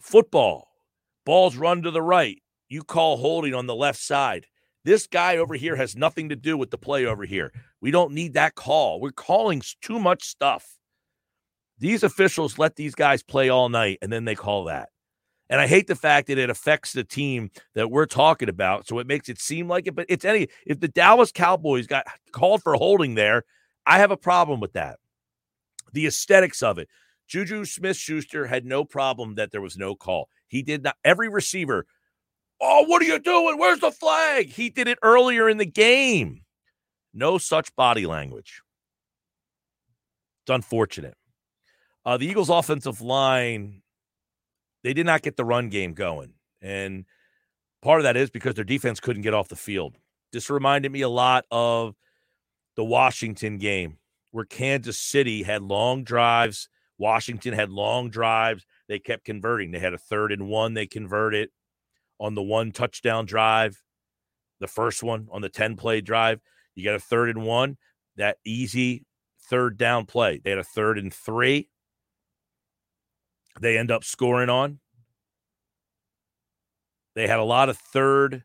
Football, 0.04 0.68
balls 1.26 1.56
run 1.56 1.82
to 1.84 1.89
the 1.89 2.02
right. 2.02 2.38
You 2.68 2.84
call 2.84 3.16
holding 3.16 3.56
on 3.56 3.68
the 3.68 3.76
left 3.76 4.00
side. 4.00 4.46
This 4.84 5.08
guy 5.08 5.38
over 5.38 5.56
here 5.56 5.78
has 5.78 5.96
nothing 5.96 6.28
to 6.28 6.36
do 6.36 6.58
with 6.58 6.72
the 6.72 6.78
play 6.78 7.06
over 7.06 7.24
here. 7.24 7.54
We 7.80 7.89
don't 7.89 8.13
need 8.13 8.34
that 8.34 8.54
call. 8.54 9.00
We're 9.00 9.12
calling 9.12 9.62
too 9.82 10.00
much 10.00 10.26
stuff. 10.26 10.78
These 11.80 12.04
officials 12.04 12.60
let 12.60 12.76
these 12.76 12.96
guys 12.96 13.24
play 13.24 13.48
all 13.48 13.70
night 13.70 14.00
and 14.02 14.12
then 14.12 14.26
they 14.26 14.36
call 14.36 14.66
that. 14.66 14.89
And 15.50 15.62
I 15.62 15.68
hate 15.68 15.88
the 15.88 15.96
fact 15.96 16.28
that 16.28 16.38
it 16.38 16.50
affects 16.50 16.92
the 16.92 17.06
team 17.06 17.50
that 17.74 17.89
we're 17.89 18.06
talking 18.06 18.50
about. 18.50 18.86
So 18.86 19.00
it 19.00 19.08
makes 19.08 19.30
it 19.30 19.39
seem 19.39 19.70
like 19.70 19.88
it. 19.88 19.96
But 19.96 20.08
it's 20.10 20.26
any, 20.26 20.50
if 20.68 20.82
the 20.82 20.89
Dallas 20.89 21.32
Cowboys 21.32 21.88
got 21.88 22.06
called 22.34 22.62
for 22.62 22.76
holding 22.76 23.16
there, 23.16 23.44
I 23.86 24.00
have 24.00 24.12
a 24.12 24.18
problem 24.18 24.60
with 24.60 24.74
that. 24.74 25.00
The 25.94 26.08
aesthetics 26.08 26.62
of 26.62 26.78
it. 26.78 26.89
Juju 27.28 27.66
Smith 27.66 27.98
Schuster 27.98 28.46
had 28.48 28.66
no 28.66 28.84
problem 28.84 29.36
that 29.36 29.52
there 29.52 29.62
was 29.62 29.78
no 29.78 29.96
call. 29.96 30.30
He 30.48 30.62
did 30.62 30.84
not, 30.84 30.98
every 31.04 31.30
receiver 31.30 31.86
Oh, 32.66 32.86
what 32.86 33.02
are 33.02 33.06
you 33.06 33.20
doing? 33.20 33.58
Where's 33.58 33.80
the 33.80 33.92
flag? 33.92 34.50
He 34.50 34.70
did 34.70 34.88
it 34.88 34.98
earlier 35.04 35.50
in 35.50 35.58
the 35.58 35.66
game. 35.66 36.44
No 37.14 37.38
such 37.38 37.76
body 37.76 38.06
language. 38.06 38.62
It's 40.44 40.54
unfortunate. 40.54 41.16
Uh, 42.06 42.16
the 42.16 42.26
Eagles' 42.26 42.50
offensive 42.50 43.02
line, 43.02 43.82
they 44.82 44.94
did 44.94 45.06
not 45.06 45.24
get 45.24 45.36
the 45.36 45.44
run 45.44 45.68
game 45.68 45.94
going. 45.94 46.36
And 46.62 47.04
part 47.82 48.00
of 48.00 48.04
that 48.06 48.16
is 48.16 48.30
because 48.30 48.56
their 48.56 48.64
defense 48.64 49.02
couldn't 49.02 49.24
get 49.24 49.34
off 49.34 49.50
the 49.50 49.58
field. 49.58 49.98
This 50.32 50.50
reminded 50.50 50.92
me 50.92 51.02
a 51.02 51.10
lot 51.10 51.44
of 51.52 51.96
the 52.78 52.84
Washington 52.86 53.58
game 53.58 53.98
where 54.32 54.46
Kansas 54.46 54.98
City 54.98 55.44
had 55.44 55.62
long 55.62 56.06
drives. 56.06 56.70
Washington 56.98 57.54
had 57.54 57.70
long 57.70 58.10
drives. 58.10 58.66
They 58.88 59.00
kept 59.00 59.26
converting. 59.26 59.72
They 59.72 59.80
had 59.80 59.94
a 59.94 59.98
third 59.98 60.32
and 60.32 60.48
one, 60.48 60.74
they 60.74 60.88
converted 60.88 61.50
on 62.20 62.36
the 62.36 62.44
one 62.44 62.72
touchdown 62.72 63.26
drive, 63.26 63.82
the 64.60 64.68
first 64.68 65.04
one 65.04 65.28
on 65.32 65.42
the 65.42 65.50
10 65.50 65.76
play 65.76 66.02
drive. 66.02 66.40
You 66.76 66.84
get 66.84 66.96
a 66.96 67.00
third 67.00 67.30
and 67.30 67.44
one, 67.44 67.78
that 68.16 68.38
easy 68.46 69.06
third 69.50 69.78
down 69.78 70.06
play. 70.06 70.40
They 70.44 70.52
had 70.52 70.60
a 70.60 70.64
third 70.64 70.98
and 70.98 71.14
three. 71.14 71.70
They 73.60 73.78
end 73.78 73.92
up 73.92 74.04
scoring 74.04 74.50
on. 74.50 74.80
They 77.16 77.28
had 77.28 77.40
a 77.40 77.44
lot 77.44 77.70
of 77.70 77.78
third 77.78 78.44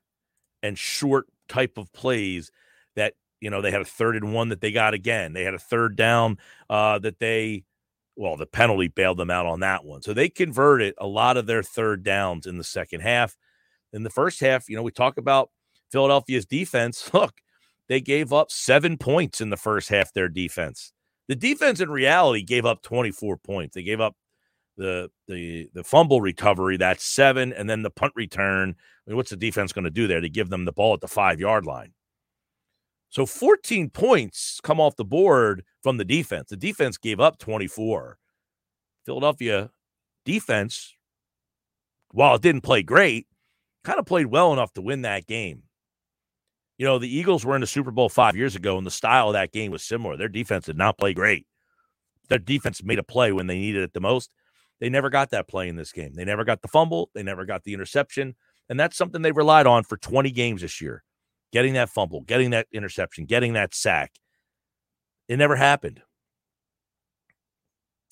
and 0.62 0.78
short 0.78 1.26
type 1.48 1.78
of 1.78 1.92
plays 1.92 2.50
that 2.96 3.14
you 3.40 3.50
know, 3.50 3.62
they 3.62 3.70
had 3.70 3.80
a 3.80 3.86
third 3.86 4.16
and 4.16 4.34
one 4.34 4.48
that 4.48 4.60
they 4.60 4.72
got 4.72 4.94
again. 4.94 5.32
They 5.32 5.44
had 5.44 5.54
a 5.54 5.58
third 5.58 5.96
down 5.96 6.38
uh, 6.68 6.98
that 7.00 7.18
they, 7.18 7.64
well, 8.18 8.36
the 8.36 8.46
penalty 8.46 8.88
bailed 8.88 9.16
them 9.16 9.30
out 9.30 9.46
on 9.46 9.60
that 9.60 9.84
one. 9.84 10.02
So 10.02 10.12
they 10.12 10.28
converted 10.28 10.94
a 10.98 11.06
lot 11.06 11.36
of 11.36 11.46
their 11.46 11.62
third 11.62 12.02
downs 12.02 12.46
in 12.46 12.58
the 12.58 12.64
second 12.64 13.00
half. 13.00 13.36
In 13.92 14.02
the 14.02 14.10
first 14.10 14.40
half, 14.40 14.68
you 14.68 14.76
know, 14.76 14.82
we 14.82 14.90
talk 14.90 15.18
about 15.18 15.50
Philadelphia's 15.92 16.44
defense. 16.44 17.08
Look, 17.14 17.34
they 17.88 18.00
gave 18.00 18.32
up 18.32 18.50
seven 18.50 18.98
points 18.98 19.40
in 19.40 19.50
the 19.50 19.56
first 19.56 19.88
half, 19.88 20.12
their 20.12 20.28
defense. 20.28 20.92
The 21.28 21.36
defense 21.36 21.80
in 21.80 21.90
reality 21.90 22.42
gave 22.42 22.66
up 22.66 22.82
24 22.82 23.36
points. 23.36 23.76
They 23.76 23.84
gave 23.84 24.00
up 24.00 24.16
the 24.76 25.10
the 25.28 25.68
the 25.74 25.84
fumble 25.84 26.20
recovery, 26.20 26.76
that's 26.76 27.04
seven, 27.04 27.52
and 27.52 27.70
then 27.70 27.82
the 27.82 27.90
punt 27.90 28.12
return. 28.16 28.74
I 29.06 29.10
mean, 29.10 29.16
what's 29.16 29.30
the 29.30 29.36
defense 29.36 29.72
going 29.72 29.84
to 29.84 29.90
do 29.90 30.08
there 30.08 30.20
to 30.20 30.28
give 30.28 30.50
them 30.50 30.64
the 30.64 30.72
ball 30.72 30.94
at 30.94 31.00
the 31.00 31.08
five 31.08 31.38
yard 31.38 31.66
line? 31.66 31.92
So 33.10 33.26
14 33.26 33.90
points 33.90 34.60
come 34.62 34.80
off 34.80 34.96
the 34.96 35.04
board 35.04 35.64
from 35.88 35.96
the 35.96 36.04
defense. 36.04 36.50
The 36.50 36.56
defense 36.58 36.98
gave 36.98 37.18
up 37.18 37.38
24. 37.38 38.18
Philadelphia 39.06 39.70
defense, 40.26 40.92
while 42.10 42.34
it 42.34 42.42
didn't 42.42 42.60
play 42.60 42.82
great, 42.82 43.26
kind 43.84 43.98
of 43.98 44.04
played 44.04 44.26
well 44.26 44.52
enough 44.52 44.70
to 44.74 44.82
win 44.82 45.00
that 45.02 45.26
game. 45.26 45.62
You 46.76 46.84
know, 46.84 46.98
the 46.98 47.08
Eagles 47.08 47.42
were 47.42 47.54
in 47.54 47.62
the 47.62 47.66
Super 47.66 47.90
Bowl 47.90 48.10
five 48.10 48.36
years 48.36 48.54
ago, 48.54 48.76
and 48.76 48.86
the 48.86 48.90
style 48.90 49.28
of 49.28 49.32
that 49.32 49.50
game 49.50 49.70
was 49.70 49.82
similar. 49.82 50.18
Their 50.18 50.28
defense 50.28 50.66
did 50.66 50.76
not 50.76 50.98
play 50.98 51.14
great. 51.14 51.46
Their 52.28 52.38
defense 52.38 52.82
made 52.84 52.98
a 52.98 53.02
play 53.02 53.32
when 53.32 53.46
they 53.46 53.58
needed 53.58 53.82
it 53.82 53.94
the 53.94 54.00
most. 54.00 54.30
They 54.80 54.90
never 54.90 55.08
got 55.08 55.30
that 55.30 55.48
play 55.48 55.68
in 55.68 55.76
this 55.76 55.92
game. 55.92 56.12
They 56.16 56.26
never 56.26 56.44
got 56.44 56.60
the 56.60 56.68
fumble. 56.68 57.08
They 57.14 57.22
never 57.22 57.46
got 57.46 57.64
the 57.64 57.72
interception. 57.72 58.36
And 58.68 58.78
that's 58.78 58.98
something 58.98 59.22
they 59.22 59.32
relied 59.32 59.66
on 59.66 59.84
for 59.84 59.96
20 59.96 60.32
games 60.32 60.60
this 60.60 60.82
year 60.82 61.02
getting 61.50 61.72
that 61.72 61.88
fumble, 61.88 62.20
getting 62.20 62.50
that 62.50 62.66
interception, 62.74 63.24
getting 63.24 63.54
that 63.54 63.74
sack. 63.74 64.12
It 65.28 65.36
never 65.36 65.56
happened. 65.56 66.02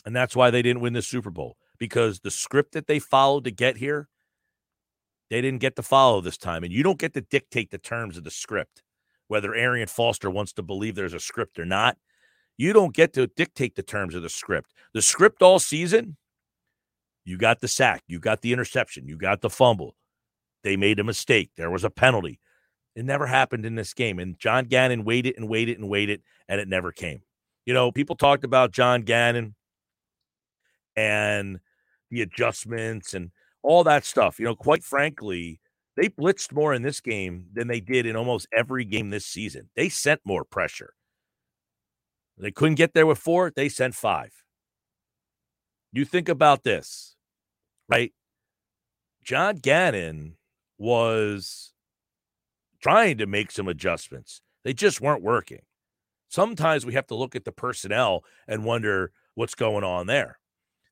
And 0.04 0.14
that's 0.14 0.36
why 0.36 0.50
they 0.50 0.62
didn't 0.62 0.82
win 0.82 0.92
the 0.92 1.02
Super 1.02 1.30
Bowl 1.30 1.56
because 1.78 2.20
the 2.20 2.30
script 2.30 2.72
that 2.72 2.86
they 2.86 2.98
followed 2.98 3.44
to 3.44 3.50
get 3.50 3.78
here, 3.78 4.08
they 5.30 5.40
didn't 5.40 5.60
get 5.60 5.76
to 5.76 5.82
follow 5.82 6.20
this 6.20 6.36
time. 6.36 6.62
And 6.62 6.72
you 6.72 6.82
don't 6.82 6.98
get 6.98 7.14
to 7.14 7.20
dictate 7.20 7.70
the 7.70 7.78
terms 7.78 8.16
of 8.16 8.24
the 8.24 8.30
script, 8.30 8.82
whether 9.26 9.54
Arian 9.54 9.88
Foster 9.88 10.30
wants 10.30 10.52
to 10.54 10.62
believe 10.62 10.94
there's 10.94 11.14
a 11.14 11.20
script 11.20 11.58
or 11.58 11.64
not. 11.64 11.96
You 12.56 12.72
don't 12.72 12.94
get 12.94 13.12
to 13.14 13.26
dictate 13.26 13.74
the 13.74 13.82
terms 13.82 14.14
of 14.14 14.22
the 14.22 14.30
script. 14.30 14.72
The 14.94 15.02
script 15.02 15.42
all 15.42 15.58
season, 15.58 16.16
you 17.24 17.36
got 17.36 17.60
the 17.60 17.68
sack, 17.68 18.02
you 18.06 18.20
got 18.20 18.40
the 18.40 18.52
interception, 18.52 19.08
you 19.08 19.16
got 19.16 19.40
the 19.40 19.50
fumble. 19.50 19.96
They 20.62 20.76
made 20.76 20.98
a 20.98 21.04
mistake. 21.04 21.50
There 21.56 21.70
was 21.70 21.84
a 21.84 21.90
penalty. 21.90 22.40
It 22.96 23.04
never 23.04 23.26
happened 23.26 23.66
in 23.66 23.74
this 23.74 23.92
game. 23.92 24.18
And 24.18 24.38
John 24.38 24.64
Gannon 24.64 25.04
waited 25.04 25.34
and 25.36 25.48
waited 25.48 25.78
and 25.78 25.88
waited, 25.88 26.22
and 26.48 26.60
it 26.60 26.66
never 26.66 26.90
came. 26.90 27.20
You 27.66 27.74
know, 27.74 27.92
people 27.92 28.16
talked 28.16 28.42
about 28.42 28.72
John 28.72 29.02
Gannon 29.02 29.54
and 30.96 31.60
the 32.10 32.22
adjustments 32.22 33.12
and 33.12 33.30
all 33.62 33.84
that 33.84 34.06
stuff. 34.06 34.40
You 34.40 34.46
know, 34.46 34.56
quite 34.56 34.82
frankly, 34.82 35.60
they 35.96 36.08
blitzed 36.08 36.52
more 36.52 36.72
in 36.72 36.82
this 36.82 37.00
game 37.00 37.46
than 37.52 37.68
they 37.68 37.80
did 37.80 38.06
in 38.06 38.16
almost 38.16 38.48
every 38.56 38.84
game 38.84 39.10
this 39.10 39.26
season. 39.26 39.68
They 39.76 39.90
sent 39.90 40.22
more 40.24 40.44
pressure. 40.44 40.94
They 42.38 42.50
couldn't 42.50 42.74
get 42.76 42.94
there 42.94 43.06
with 43.06 43.18
four, 43.18 43.50
they 43.54 43.68
sent 43.68 43.94
five. 43.94 44.32
You 45.92 46.04
think 46.04 46.28
about 46.28 46.64
this, 46.64 47.16
right? 47.88 48.12
John 49.24 49.56
Gannon 49.56 50.36
was 50.78 51.72
trying 52.86 53.18
to 53.18 53.26
make 53.26 53.50
some 53.50 53.66
adjustments. 53.66 54.40
They 54.62 54.72
just 54.72 55.00
weren't 55.00 55.24
working. 55.24 55.62
Sometimes 56.28 56.86
we 56.86 56.94
have 56.94 57.08
to 57.08 57.16
look 57.16 57.34
at 57.34 57.44
the 57.44 57.50
personnel 57.50 58.22
and 58.46 58.64
wonder 58.64 59.10
what's 59.34 59.56
going 59.56 59.82
on 59.82 60.06
there. 60.06 60.38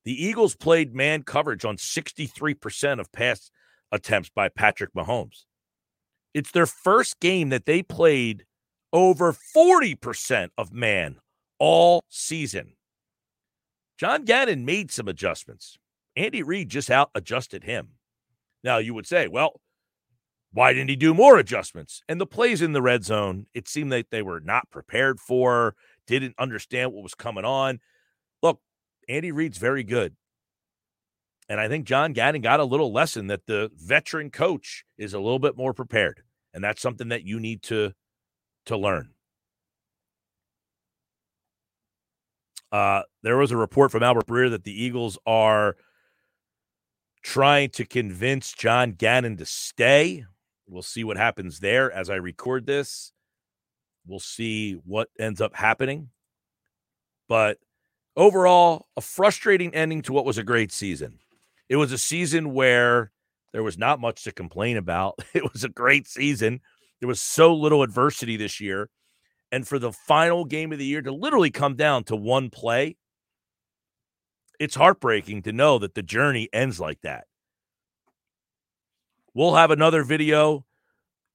The 0.04 0.24
Eagles 0.24 0.56
played 0.56 0.92
man 0.92 1.22
coverage 1.22 1.64
on 1.64 1.76
63% 1.76 2.98
of 2.98 3.12
pass 3.12 3.52
attempts 3.92 4.28
by 4.28 4.48
Patrick 4.48 4.92
Mahomes. 4.92 5.44
It's 6.34 6.50
their 6.50 6.66
first 6.66 7.20
game 7.20 7.50
that 7.50 7.64
they 7.64 7.80
played 7.80 8.44
over 8.92 9.32
40% 9.56 10.48
of 10.58 10.72
man 10.72 11.18
all 11.60 12.02
season. 12.08 12.72
John 14.00 14.24
Gannon 14.24 14.64
made 14.64 14.90
some 14.90 15.06
adjustments. 15.06 15.78
Andy 16.16 16.42
Reid 16.42 16.70
just 16.70 16.90
out 16.90 17.10
adjusted 17.14 17.62
him. 17.62 17.90
Now, 18.64 18.78
you 18.78 18.94
would 18.94 19.06
say, 19.06 19.28
well, 19.28 19.60
why 20.54 20.72
didn't 20.72 20.90
he 20.90 20.96
do 20.96 21.12
more 21.12 21.36
adjustments? 21.36 22.00
And 22.08 22.20
the 22.20 22.26
plays 22.26 22.62
in 22.62 22.72
the 22.72 22.80
red 22.80 23.04
zone, 23.04 23.46
it 23.54 23.66
seemed 23.68 23.90
like 23.90 24.10
they 24.10 24.22
were 24.22 24.40
not 24.40 24.70
prepared 24.70 25.18
for, 25.18 25.74
didn't 26.06 26.36
understand 26.38 26.92
what 26.92 27.02
was 27.02 27.14
coming 27.14 27.44
on. 27.44 27.80
Look, 28.40 28.60
Andy 29.08 29.32
Reid's 29.32 29.58
very 29.58 29.82
good. 29.82 30.14
And 31.48 31.60
I 31.60 31.68
think 31.68 31.86
John 31.86 32.12
Gannon 32.12 32.40
got 32.40 32.60
a 32.60 32.64
little 32.64 32.92
lesson 32.92 33.26
that 33.26 33.46
the 33.46 33.70
veteran 33.74 34.30
coach 34.30 34.84
is 34.96 35.12
a 35.12 35.18
little 35.18 35.40
bit 35.40 35.56
more 35.56 35.74
prepared. 35.74 36.22
And 36.54 36.62
that's 36.62 36.80
something 36.80 37.08
that 37.08 37.24
you 37.24 37.40
need 37.40 37.62
to 37.64 37.92
to 38.66 38.76
learn. 38.76 39.10
Uh, 42.70 43.02
there 43.22 43.36
was 43.36 43.50
a 43.50 43.56
report 43.56 43.90
from 43.90 44.04
Albert 44.04 44.26
Breer 44.26 44.50
that 44.50 44.64
the 44.64 44.82
Eagles 44.82 45.18
are 45.26 45.76
trying 47.22 47.70
to 47.70 47.84
convince 47.84 48.52
John 48.52 48.92
Gannon 48.92 49.36
to 49.38 49.46
stay. 49.46 50.24
We'll 50.66 50.82
see 50.82 51.04
what 51.04 51.16
happens 51.16 51.60
there 51.60 51.92
as 51.92 52.10
I 52.10 52.16
record 52.16 52.66
this. 52.66 53.12
We'll 54.06 54.20
see 54.20 54.72
what 54.72 55.08
ends 55.18 55.40
up 55.40 55.54
happening. 55.54 56.10
But 57.28 57.58
overall, 58.16 58.86
a 58.96 59.00
frustrating 59.00 59.74
ending 59.74 60.02
to 60.02 60.12
what 60.12 60.24
was 60.24 60.38
a 60.38 60.42
great 60.42 60.72
season. 60.72 61.18
It 61.68 61.76
was 61.76 61.92
a 61.92 61.98
season 61.98 62.52
where 62.52 63.12
there 63.52 63.62
was 63.62 63.78
not 63.78 64.00
much 64.00 64.24
to 64.24 64.32
complain 64.32 64.76
about. 64.76 65.18
It 65.34 65.52
was 65.52 65.64
a 65.64 65.68
great 65.68 66.06
season. 66.06 66.60
There 67.00 67.08
was 67.08 67.22
so 67.22 67.54
little 67.54 67.82
adversity 67.82 68.36
this 68.36 68.60
year. 68.60 68.90
And 69.52 69.66
for 69.66 69.78
the 69.78 69.92
final 69.92 70.44
game 70.44 70.72
of 70.72 70.78
the 70.78 70.84
year 70.84 71.02
to 71.02 71.12
literally 71.12 71.50
come 71.50 71.76
down 71.76 72.04
to 72.04 72.16
one 72.16 72.50
play, 72.50 72.96
it's 74.58 74.74
heartbreaking 74.74 75.42
to 75.42 75.52
know 75.52 75.78
that 75.78 75.94
the 75.94 76.02
journey 76.02 76.48
ends 76.52 76.80
like 76.80 77.00
that. 77.02 77.26
We'll 79.36 79.56
have 79.56 79.72
another 79.72 80.04
video 80.04 80.64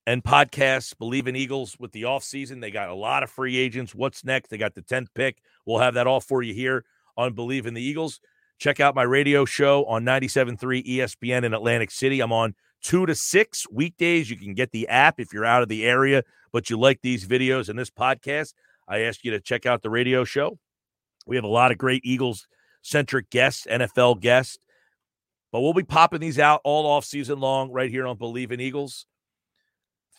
and 0.07 0.23
podcast, 0.23 0.95
Bleav 0.95 1.27
in 1.27 1.35
Eagles, 1.35 1.75
with 1.77 1.91
the 1.91 2.03
offseason. 2.03 2.61
They 2.61 2.71
got 2.71 2.87
a 2.87 2.95
lot 2.95 3.23
of 3.23 3.29
free 3.29 3.57
agents. 3.57 3.93
What's 3.93 4.23
next? 4.23 4.47
They 4.47 4.57
got 4.57 4.73
the 4.73 4.81
10th 4.81 5.07
pick. 5.13 5.41
We'll 5.65 5.79
have 5.79 5.95
that 5.95 6.07
all 6.07 6.21
for 6.21 6.41
you 6.41 6.53
here 6.53 6.85
on 7.17 7.33
Bleav 7.33 7.65
in 7.65 7.73
the 7.73 7.83
Eagles. 7.83 8.21
Check 8.57 8.79
out 8.79 8.95
my 8.95 9.03
radio 9.03 9.43
show 9.43 9.83
on 9.83 10.05
97.3 10.05 10.87
ESPN 10.87 11.43
in 11.43 11.53
Atlantic 11.53 11.91
City. 11.91 12.21
I'm 12.21 12.31
on 12.31 12.55
two 12.81 13.05
to 13.05 13.13
six 13.13 13.65
weekdays. 13.69 14.29
You 14.29 14.37
can 14.37 14.53
get 14.53 14.71
the 14.71 14.87
app 14.87 15.19
if 15.19 15.33
you're 15.33 15.43
out 15.43 15.61
of 15.61 15.67
the 15.67 15.85
area, 15.85 16.23
but 16.53 16.69
you 16.69 16.79
like 16.79 17.01
these 17.01 17.27
videos 17.27 17.67
and 17.67 17.77
this 17.77 17.89
podcast. 17.89 18.53
I 18.87 18.99
ask 18.99 19.25
you 19.25 19.31
to 19.31 19.41
check 19.41 19.65
out 19.65 19.81
the 19.81 19.89
radio 19.89 20.23
show. 20.23 20.57
We 21.27 21.35
have 21.35 21.43
a 21.43 21.49
lot 21.49 21.73
of 21.73 21.77
great 21.77 22.05
Eagles 22.05 22.47
centric 22.81 23.29
guests, 23.29 23.67
NFL 23.69 24.21
guests. 24.21 24.57
But 25.51 25.61
we'll 25.61 25.73
be 25.73 25.83
popping 25.83 26.19
these 26.19 26.39
out 26.39 26.61
all 26.63 26.85
off 26.85 27.05
season 27.05 27.39
long 27.39 27.71
right 27.71 27.89
here 27.89 28.05
on 28.05 28.17
Bleav 28.17 28.51
in 28.51 28.59
Eagles. 28.59 29.05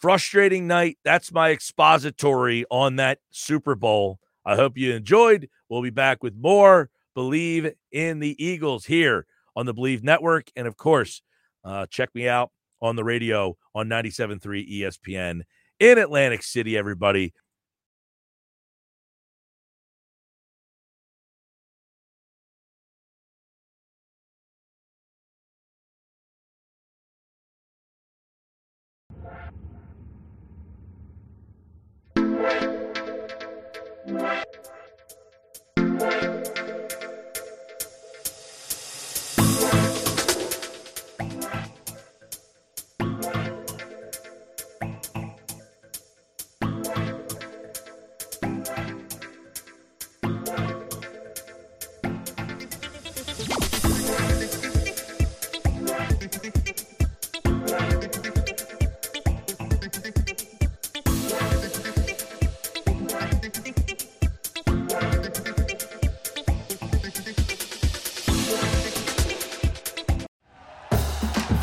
Frustrating 0.01 0.67
night. 0.67 0.99
That's 1.05 1.31
my 1.31 1.51
expository 1.51 2.65
on 2.71 2.97
that 2.97 3.19
Super 3.31 3.75
Bowl. 3.75 4.19
I 4.45 4.57
hope 4.57 4.77
you 4.77 4.93
enjoyed. 4.93 5.49
We'll 5.69 5.83
be 5.83 5.91
back 5.91 6.23
with 6.23 6.35
more 6.35 6.91
Bleav 7.17 7.75
in 7.93 8.19
the 8.19 8.43
Eagles 8.43 8.87
here 8.87 9.27
on 9.55 9.67
the 9.67 9.75
Bleav 9.75 10.03
Network. 10.03 10.51
And 10.57 10.67
of 10.67 10.77
course, 10.77 11.23
uh, 11.65 11.87
check 11.87 12.15
me 12.15 12.27
out 12.27 12.51
on 12.81 12.97
the 12.97 13.05
radio 13.05 13.57
on 13.75 13.89
97.3 13.89 14.81
ESPN 14.81 15.43
in 15.79 15.99
Atlantic 15.99 16.43
City, 16.43 16.77
everybody. 16.77 17.35